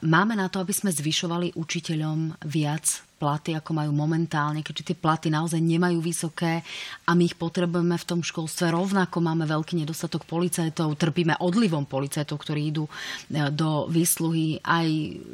máme 0.01 0.33
na 0.33 0.49
to, 0.49 0.57
aby 0.57 0.73
sme 0.73 0.89
zvyšovali 0.89 1.53
učiteľom 1.53 2.41
viac 2.49 3.05
platy, 3.23 3.55
ako 3.55 3.71
majú 3.71 3.95
momentálne, 3.95 4.59
keďže 4.59 4.91
tie 4.91 4.97
platy 4.99 5.31
naozaj 5.31 5.63
nemajú 5.63 6.03
vysoké 6.03 6.59
a 7.07 7.15
my 7.15 7.23
ich 7.23 7.39
potrebujeme 7.39 7.95
v 7.95 8.03
tom 8.03 8.19
školstve. 8.19 8.75
Rovnako 8.75 9.23
máme 9.23 9.47
veľký 9.47 9.79
nedostatok 9.79 10.27
policajtov, 10.27 10.99
trpíme 10.99 11.39
odlivom 11.39 11.87
policajtov, 11.87 12.35
ktorí 12.35 12.75
idú 12.75 12.83
e, 12.83 12.91
do 13.55 13.87
výsluhy 13.87 14.59
aj 14.59 14.87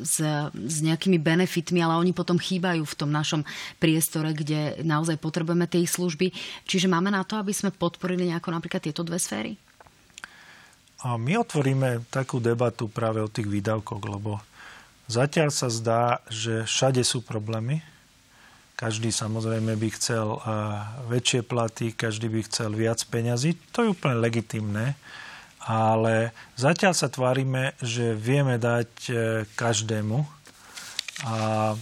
s, 0.05 0.21
s 0.53 0.77
nejakými 0.85 1.17
benefitmi, 1.17 1.81
ale 1.81 1.97
oni 1.97 2.13
potom 2.13 2.37
chýbajú 2.37 2.85
v 2.85 2.97
tom 2.97 3.09
našom 3.09 3.41
priestore, 3.81 4.37
kde 4.37 4.85
naozaj 4.85 5.17
potrebujeme 5.17 5.65
ich 5.81 5.89
služby. 5.89 6.29
Čiže 6.69 6.85
máme 6.85 7.09
na 7.09 7.25
to, 7.25 7.41
aby 7.41 7.55
sme 7.55 7.73
podporili 7.73 8.29
nejako 8.29 8.53
napríklad 8.53 8.85
tieto 8.85 9.01
dve 9.01 9.17
sféry? 9.17 9.57
A 10.99 11.15
my 11.15 11.39
otvoríme 11.39 12.11
takú 12.11 12.43
debatu 12.43 12.91
práve 12.91 13.23
o 13.23 13.31
tých 13.31 13.47
výdavkoch, 13.47 14.03
lebo 14.03 14.43
Zatiaľ 15.09 15.49
sa 15.49 15.73
zdá, 15.73 16.21
že 16.29 16.69
všade 16.69 17.01
sú 17.01 17.25
problémy. 17.25 17.81
Každý 18.77 19.09
samozrejme 19.09 19.73
by 19.73 19.89
chcel 19.97 20.37
eh, 20.37 20.41
väčšie 21.09 21.41
platy, 21.49 21.97
každý 21.97 22.29
by 22.29 22.45
chcel 22.45 22.77
viac 22.77 23.01
peňazí. 23.09 23.57
To 23.73 23.83
je 23.83 23.91
úplne 23.97 24.21
legitimné. 24.21 24.93
Ale 25.65 26.31
zatiaľ 26.55 26.93
sa 26.93 27.09
tvárime, 27.09 27.73
že 27.81 28.13
vieme 28.13 28.61
dať 28.61 28.91
eh, 29.09 29.17
každému. 29.57 30.21
A 31.25 31.73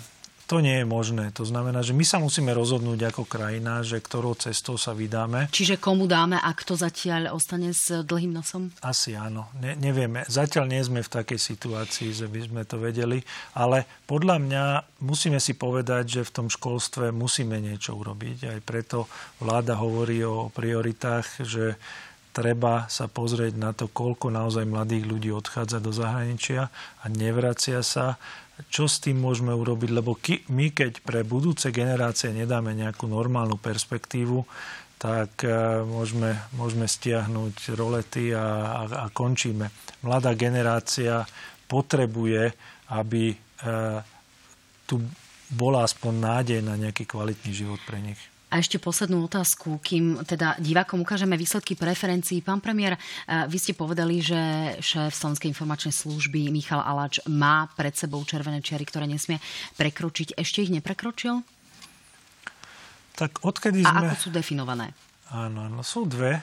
to 0.47 0.63
nie 0.63 0.79
je 0.81 0.87
možné. 0.87 1.35
To 1.35 1.43
znamená, 1.43 1.83
že 1.83 1.91
my 1.91 2.07
sa 2.07 2.23
musíme 2.23 2.55
rozhodnúť 2.55 3.11
ako 3.11 3.27
krajina, 3.27 3.83
že 3.83 3.99
ktorou 3.99 4.39
cestou 4.39 4.79
sa 4.79 4.95
vydáme. 4.95 5.51
Čiže 5.51 5.75
komu 5.75 6.07
dáme 6.07 6.39
a 6.39 6.49
kto 6.55 6.79
zatiaľ 6.79 7.35
ostane 7.35 7.75
s 7.75 7.91
dlhým 7.91 8.31
nosom? 8.31 8.71
Asi 8.79 9.11
áno. 9.13 9.51
Ne, 9.59 9.75
nevieme. 9.75 10.23
Zatiaľ 10.31 10.71
nie 10.71 10.79
sme 10.79 11.03
v 11.03 11.11
takej 11.11 11.35
situácii, 11.35 12.15
že 12.15 12.31
by 12.31 12.39
sme 12.47 12.61
to 12.63 12.79
vedeli, 12.79 13.19
ale 13.59 13.83
podľa 14.07 14.39
mňa 14.39 14.63
musíme 15.03 15.37
si 15.43 15.51
povedať, 15.59 16.19
že 16.19 16.21
v 16.23 16.33
tom 16.33 16.47
školstve 16.47 17.11
musíme 17.11 17.59
niečo 17.59 17.99
urobiť. 17.99 18.47
Aj 18.47 18.59
preto 18.63 19.11
vláda 19.43 19.75
hovorí 19.75 20.23
o 20.23 20.47
prioritách, 20.47 21.43
že 21.43 21.75
treba 22.31 22.85
sa 22.85 23.09
pozrieť 23.09 23.57
na 23.57 23.73
to, 23.73 23.89
koľko 23.89 24.29
naozaj 24.29 24.63
mladých 24.69 25.09
ľudí 25.09 25.29
odchádza 25.33 25.81
do 25.81 25.89
zahraničia 25.89 26.69
a 27.01 27.05
nevracia 27.09 27.81
sa 27.81 28.21
čo 28.73 28.89
s 28.89 28.97
tým 28.97 29.21
môžeme 29.21 29.53
urobiť, 29.53 29.89
lebo 29.93 30.17
my 30.49 30.67
keď 30.73 31.05
pre 31.05 31.21
budúce 31.21 31.69
generácie 31.69 32.33
nedáme 32.33 32.73
nejakú 32.73 33.05
normálnu 33.05 33.61
perspektívu, 33.61 34.41
tak 34.97 35.45
e, 35.45 35.85
môžeme, 35.85 36.33
môžeme 36.57 36.89
stiahnuť 36.89 37.77
rolety 37.77 38.33
a, 38.33 38.41
a, 38.41 38.81
a 39.03 39.05
končíme. 39.13 39.69
Mladá 40.01 40.33
generácia 40.33 41.21
potrebuje, 41.69 42.57
aby 42.97 43.29
e, 43.29 43.35
tu 44.89 45.05
bola 45.53 45.85
aspoň 45.85 46.13
nádej 46.17 46.59
na 46.65 46.73
nejaký 46.75 47.05
kvalitný 47.05 47.53
život 47.53 47.79
pre 47.85 48.01
nich. 48.01 48.19
A 48.47 48.63
ešte 48.63 48.79
poslednú 48.79 49.27
otázku, 49.27 49.75
kým 49.83 50.23
teda 50.23 50.55
divákom 50.63 51.03
ukážeme 51.03 51.35
výsledky 51.35 51.75
preferencií. 51.75 52.39
Pán 52.39 52.63
premiér, 52.63 52.95
eh, 52.95 53.43
vy 53.43 53.57
ste 53.59 53.75
povedali, 53.75 54.23
že 54.23 54.39
šéf 54.79 55.11
Slovenskej 55.11 55.51
informačnej 55.51 55.91
služby 55.91 56.47
Michal 56.47 56.79
Alač 56.79 57.19
má 57.27 57.67
pred 57.75 57.91
sebou 57.91 58.23
červené 58.23 58.63
čiary, 58.63 58.87
ktoré 58.87 59.03
nesmie 59.03 59.43
prekročiť. 59.75 60.39
Ešte 60.39 60.63
ich 60.63 60.71
neprekročil? 60.71 61.43
Tak 63.19 63.43
odkedy 63.43 63.83
A 63.83 63.91
sme... 63.91 64.07
ako 64.07 64.15
sú 64.15 64.29
definované? 64.31 64.95
Áno, 65.27 65.67
no 65.67 65.83
sú 65.83 66.07
dve 66.07 66.39
e, 66.39 66.41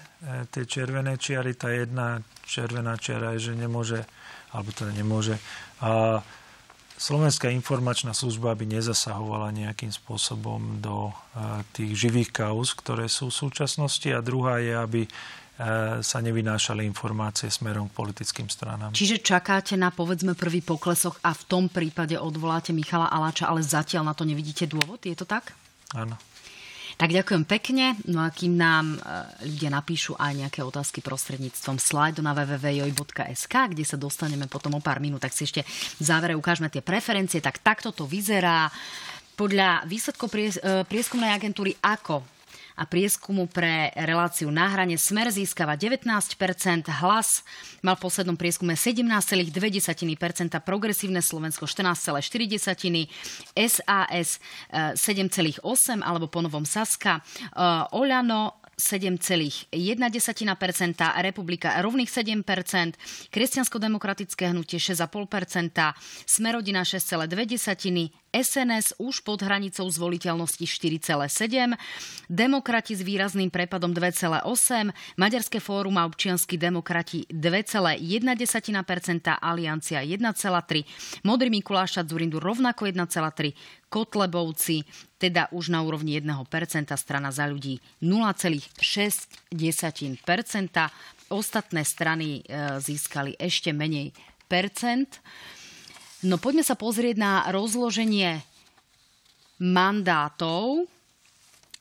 tie 0.52 0.68
červené 0.68 1.16
čiary. 1.16 1.56
Tá 1.56 1.72
jedna 1.72 2.20
červená 2.44 3.00
čiara 3.00 3.32
je, 3.32 3.48
že 3.48 3.52
nemôže, 3.56 4.04
alebo 4.52 4.76
teda 4.76 4.92
nemôže. 4.92 5.40
A 5.80 6.20
Slovenská 6.94 7.50
informačná 7.50 8.14
služba 8.14 8.54
by 8.54 8.78
nezasahovala 8.78 9.50
nejakým 9.50 9.90
spôsobom 9.90 10.78
do 10.78 11.10
e, 11.10 11.12
tých 11.74 11.92
živých 12.06 12.30
kauz, 12.30 12.70
ktoré 12.70 13.10
sú 13.10 13.34
v 13.34 13.38
súčasnosti. 13.46 14.06
A 14.14 14.22
druhá 14.22 14.62
je, 14.62 14.72
aby 14.78 15.02
e, 15.02 15.10
sa 16.06 16.18
nevynášali 16.22 16.86
informácie 16.86 17.50
smerom 17.50 17.90
k 17.90 17.98
politickým 17.98 18.46
stranám. 18.46 18.94
Čiže 18.94 19.26
čakáte 19.26 19.74
na 19.74 19.90
povedzme 19.90 20.38
prvý 20.38 20.62
poklesoch 20.62 21.18
a 21.26 21.34
v 21.34 21.42
tom 21.50 21.64
prípade 21.66 22.14
odvoláte 22.14 22.70
Michala 22.70 23.10
Aláča, 23.10 23.50
ale 23.50 23.66
zatiaľ 23.66 24.10
na 24.10 24.14
to 24.14 24.22
nevidíte 24.22 24.70
dôvod? 24.70 25.02
Je 25.02 25.18
to 25.18 25.26
tak? 25.26 25.50
Áno. 25.98 26.14
Tak 26.94 27.10
ďakujem 27.10 27.44
pekne. 27.46 27.98
No 28.06 28.22
a 28.22 28.30
kým 28.30 28.54
nám 28.54 28.94
e, 28.94 28.98
ľudia 29.50 29.70
napíšu 29.70 30.14
aj 30.14 30.32
nejaké 30.46 30.60
otázky 30.62 31.02
prostredníctvom 31.02 31.82
slajdu 31.82 32.22
na 32.22 32.34
www.joj.sk, 32.34 33.54
kde 33.74 33.84
sa 33.86 33.98
dostaneme 33.98 34.46
potom 34.46 34.78
o 34.78 34.84
pár 34.84 35.02
minút, 35.02 35.22
tak 35.22 35.34
si 35.34 35.46
ešte 35.46 35.66
v 35.66 36.02
závere 36.02 36.38
ukážeme 36.38 36.70
tie 36.70 36.84
preferencie. 36.84 37.42
Tak 37.42 37.62
takto 37.62 37.90
to 37.90 38.06
vyzerá. 38.06 38.70
Podľa 39.34 39.82
výsledkov 39.90 40.30
e, 40.30 40.86
prieskumnej 40.86 41.34
agentúry 41.34 41.74
AKO 41.82 42.33
a 42.74 42.84
prieskumu 42.90 43.46
pre 43.46 43.94
reláciu 43.94 44.50
na 44.50 44.66
hrane 44.70 44.98
Smer 44.98 45.30
získava 45.30 45.78
19%, 45.78 46.90
hlas. 47.02 47.46
Mal 47.86 47.94
v 47.94 48.02
poslednom 48.02 48.34
prieskume 48.34 48.74
17,2%, 48.74 49.50
progresívne 50.66 51.22
Slovensko 51.22 51.70
14,4%, 51.70 53.06
SAS 53.54 54.42
7,8% 54.74 56.02
alebo 56.02 56.26
ponovom 56.26 56.66
Saska, 56.66 57.22
eh, 57.22 57.94
Oľano 57.94 58.64
7,1%, 58.74 59.70
Republika 61.22 61.78
rovných 61.78 62.10
7%, 62.10 62.98
Kresťansko-demokratické 63.30 64.50
hnutie 64.50 64.82
6,5%, 64.82 65.94
Smerodina 66.26 66.82
6,2%, 66.82 68.23
SNS 68.34 68.98
už 68.98 69.22
pod 69.22 69.46
hranicou 69.46 69.86
zvoliteľnosti 69.86 70.66
4,7, 70.66 71.78
Demokrati 72.26 72.98
s 72.98 73.06
výrazným 73.06 73.54
prepadom 73.54 73.94
2,8, 73.94 74.90
Maďarské 75.14 75.62
fórum 75.62 75.94
a 76.02 76.08
občianskí 76.10 76.58
demokrati 76.58 77.30
2,1%, 77.30 78.02
Aliancia 79.38 80.02
1,3, 80.02 81.22
Modrý 81.22 81.48
Mikuláša 81.54 82.02
Zurindu 82.02 82.42
rovnako 82.42 82.90
1,3, 82.90 83.54
Kotlebovci, 83.86 84.82
teda 85.22 85.46
už 85.54 85.70
na 85.70 85.86
úrovni 85.86 86.18
1%, 86.18 86.26
strana 86.98 87.30
za 87.30 87.46
ľudí 87.46 87.78
0,6%. 88.02 88.82
Ostatné 91.30 91.82
strany 91.86 92.42
e, 92.42 92.78
získali 92.82 93.38
ešte 93.38 93.72
menej 93.72 94.12
percent. 94.50 95.22
No 96.24 96.40
poďme 96.40 96.64
sa 96.64 96.72
pozrieť 96.72 97.20
na 97.20 97.32
rozloženie 97.52 98.40
mandátov. 99.60 100.88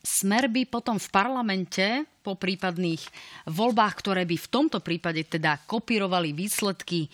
Smer 0.04 0.52
by 0.52 0.68
potom 0.68 1.00
v 1.00 1.08
parlamente 1.08 2.04
po 2.20 2.36
prípadných 2.36 3.00
voľbách, 3.48 3.94
ktoré 4.04 4.28
by 4.28 4.36
v 4.36 4.52
tomto 4.52 4.84
prípade 4.84 5.24
teda 5.24 5.64
kopírovali 5.64 6.36
výsledky 6.36 7.08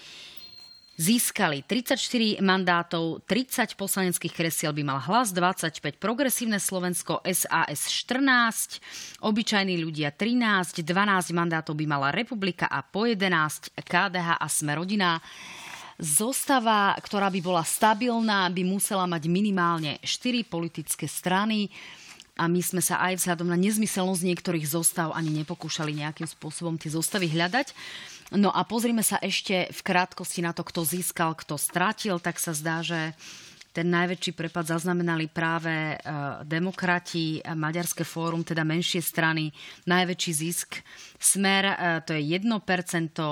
získali 0.99 1.63
34 1.63 2.43
mandátov, 2.43 3.23
30 3.23 3.79
poslaneckých 3.79 4.35
kresiel 4.35 4.75
by 4.75 4.83
mal 4.83 4.99
hlas, 4.99 5.31
25 5.31 5.95
progresívne 5.95 6.59
Slovensko, 6.59 7.23
SAS 7.23 7.87
14, 7.87 9.23
obyčajní 9.23 9.79
ľudia 9.79 10.11
13, 10.11 10.83
12 10.83 11.31
mandátov 11.31 11.79
by 11.79 11.85
mala 11.87 12.11
Republika 12.11 12.67
a 12.67 12.83
po 12.83 13.07
11 13.07 13.79
KDH 13.79 14.43
a 14.43 14.47
Sme 14.51 14.75
rodina. 14.75 15.23
Zostava, 15.99 16.95
ktorá 17.03 17.27
by 17.27 17.43
bola 17.43 17.59
stabilná, 17.67 18.47
by 18.47 18.63
musela 18.63 19.03
mať 19.03 19.27
minimálne 19.27 19.99
4 19.99 20.47
politické 20.47 21.03
strany 21.11 21.67
a 22.39 22.47
my 22.47 22.63
sme 22.63 22.79
sa 22.79 23.03
aj 23.03 23.19
vzhľadom 23.19 23.51
na 23.51 23.59
nezmyselnosť 23.59 24.23
niektorých 24.23 24.63
zostav 24.63 25.11
ani 25.11 25.43
nepokúšali 25.43 25.91
nejakým 25.99 26.23
spôsobom 26.23 26.79
tie 26.79 26.95
zostavy 26.95 27.27
hľadať. 27.27 27.75
No 28.31 28.47
a 28.47 28.63
pozrime 28.63 29.03
sa 29.03 29.19
ešte 29.19 29.67
v 29.67 29.81
krátkosti 29.83 30.39
na 30.39 30.55
to, 30.55 30.63
kto 30.63 30.87
získal, 30.87 31.35
kto 31.35 31.59
stratil, 31.59 32.15
tak 32.23 32.39
sa 32.39 32.55
zdá, 32.55 32.79
že 32.79 33.11
ten 33.69 33.85
najväčší 33.93 34.33
prepad 34.33 34.65
zaznamenali 34.65 35.29
práve 35.29 35.69
e, 35.69 35.95
demokrati, 36.41 37.37
Maďarské 37.45 38.01
fórum, 38.01 38.41
teda 38.41 38.65
menšie 38.65 38.97
strany, 38.97 39.53
najväčší 39.85 40.31
zisk. 40.33 40.81
Smer, 41.21 41.63
e, 41.69 41.75
to 42.01 42.17
je 42.17 42.21
1%, 42.25 42.49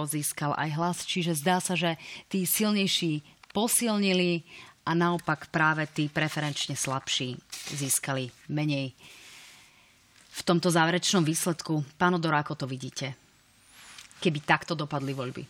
získal 0.06 0.54
aj 0.54 0.70
hlas, 0.78 0.98
čiže 1.10 1.34
zdá 1.42 1.58
sa, 1.58 1.74
že 1.74 1.98
tí 2.30 2.46
silnejší 2.46 3.26
posilnili 3.50 4.46
a 4.86 4.94
naopak 4.94 5.50
práve 5.50 5.90
tí 5.90 6.08
preferenčne 6.08 6.78
slabší 6.78 7.36
získali 7.74 8.32
menej. 8.54 8.96
V 10.38 10.42
tomto 10.46 10.70
záverečnom 10.70 11.26
výsledku, 11.26 11.82
pán 11.98 12.14
Odor, 12.14 12.38
ako 12.38 12.54
to 12.54 12.66
vidíte? 12.70 13.18
Keby 14.22 14.46
takto 14.46 14.78
dopadli 14.78 15.12
voľby. 15.18 15.44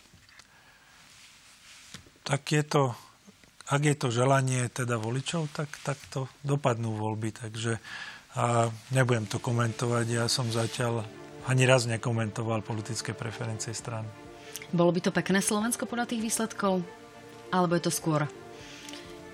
Tak 2.24 2.42
je 2.48 2.64
to, 2.64 2.96
ak 3.68 3.82
je 3.84 3.95
to 3.99 4.07
želanie 4.11 4.68
teda 4.72 4.95
voličov, 4.95 5.51
tak, 5.51 5.68
tak 5.84 5.99
to 6.11 6.32
dopadnú 6.43 6.95
voľby. 6.95 7.36
Takže 7.36 7.80
a 8.38 8.70
nebudem 8.93 9.26
to 9.26 9.41
komentovať. 9.41 10.05
Ja 10.13 10.26
som 10.30 10.45
zatiaľ 10.53 11.01
ani 11.49 11.65
raz 11.65 11.89
nekomentoval 11.89 12.61
politické 12.61 13.18
preferencie 13.18 13.74
strany. 13.74 14.05
Bolo 14.70 14.93
by 14.93 15.09
to 15.09 15.11
pekné 15.15 15.41
Slovensko 15.41 15.89
podľa 15.89 16.13
tých 16.13 16.22
výsledkov? 16.22 16.86
Alebo 17.49 17.74
je 17.80 17.84
to 17.88 17.93
skôr 17.93 18.30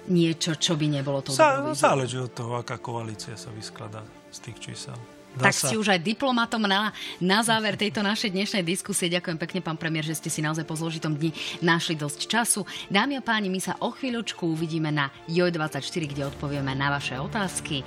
niečo, 0.07 0.55
čo 0.55 0.79
by 0.79 0.87
nebolo 0.87 1.19
to 1.19 1.35
Zá, 1.35 1.67
Záleží 1.75 2.21
od 2.21 2.31
toho, 2.31 2.61
aká 2.61 2.79
koalícia 2.79 3.35
sa 3.35 3.51
vyskladá 3.51 4.05
z 4.31 4.37
tých 4.49 4.57
čísel. 4.71 4.95
Dá 5.33 5.49
tak 5.49 5.57
si 5.57 5.73
už 5.73 5.89
aj 5.89 6.05
diplomatom 6.05 6.61
na, 6.61 6.93
na 7.17 7.41
záver 7.41 7.73
tejto 7.73 8.05
našej 8.05 8.29
dnešnej 8.29 8.61
diskusie. 8.61 9.09
Ďakujem 9.09 9.37
pekne, 9.41 9.59
pán 9.65 9.81
premiér, 9.81 10.05
že 10.05 10.21
ste 10.21 10.29
si 10.29 10.45
naozaj 10.45 10.61
po 10.61 10.77
zložitom 10.77 11.17
dni 11.17 11.33
našli 11.65 11.97
dosť 11.97 12.29
času. 12.29 12.61
Dámy 12.93 13.17
a 13.17 13.21
páni, 13.25 13.49
my 13.49 13.57
sa 13.57 13.73
o 13.81 13.89
chvíľočku 13.89 14.45
uvidíme 14.45 14.93
na 14.93 15.09
JOJ24, 15.25 16.03
kde 16.05 16.29
odpovieme 16.29 16.77
na 16.77 16.93
vaše 16.93 17.17
otázky. 17.17 17.81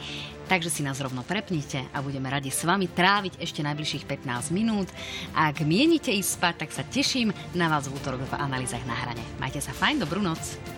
Takže 0.46 0.70
si 0.70 0.82
nás 0.82 0.98
rovno 1.02 1.26
prepnite 1.26 1.86
a 1.90 2.02
budeme 2.02 2.30
radi 2.30 2.54
s 2.54 2.62
vami 2.62 2.86
tráviť 2.86 3.42
ešte 3.42 3.66
najbližších 3.66 4.06
15 4.06 4.54
minút. 4.54 4.90
Ak 5.34 5.62
mienite 5.62 6.10
ísť 6.14 6.38
spať, 6.38 6.54
tak 6.66 6.70
sa 6.70 6.82
teším 6.86 7.34
na 7.54 7.66
vás 7.66 7.90
v 7.90 7.94
útorok 7.98 8.26
v 8.26 8.38
analýzach 8.38 8.82
na 8.86 8.94
hrane. 8.94 9.22
Majte 9.42 9.58
sa 9.58 9.74
fajn, 9.74 10.02
dobrú 10.02 10.22
noc. 10.22 10.75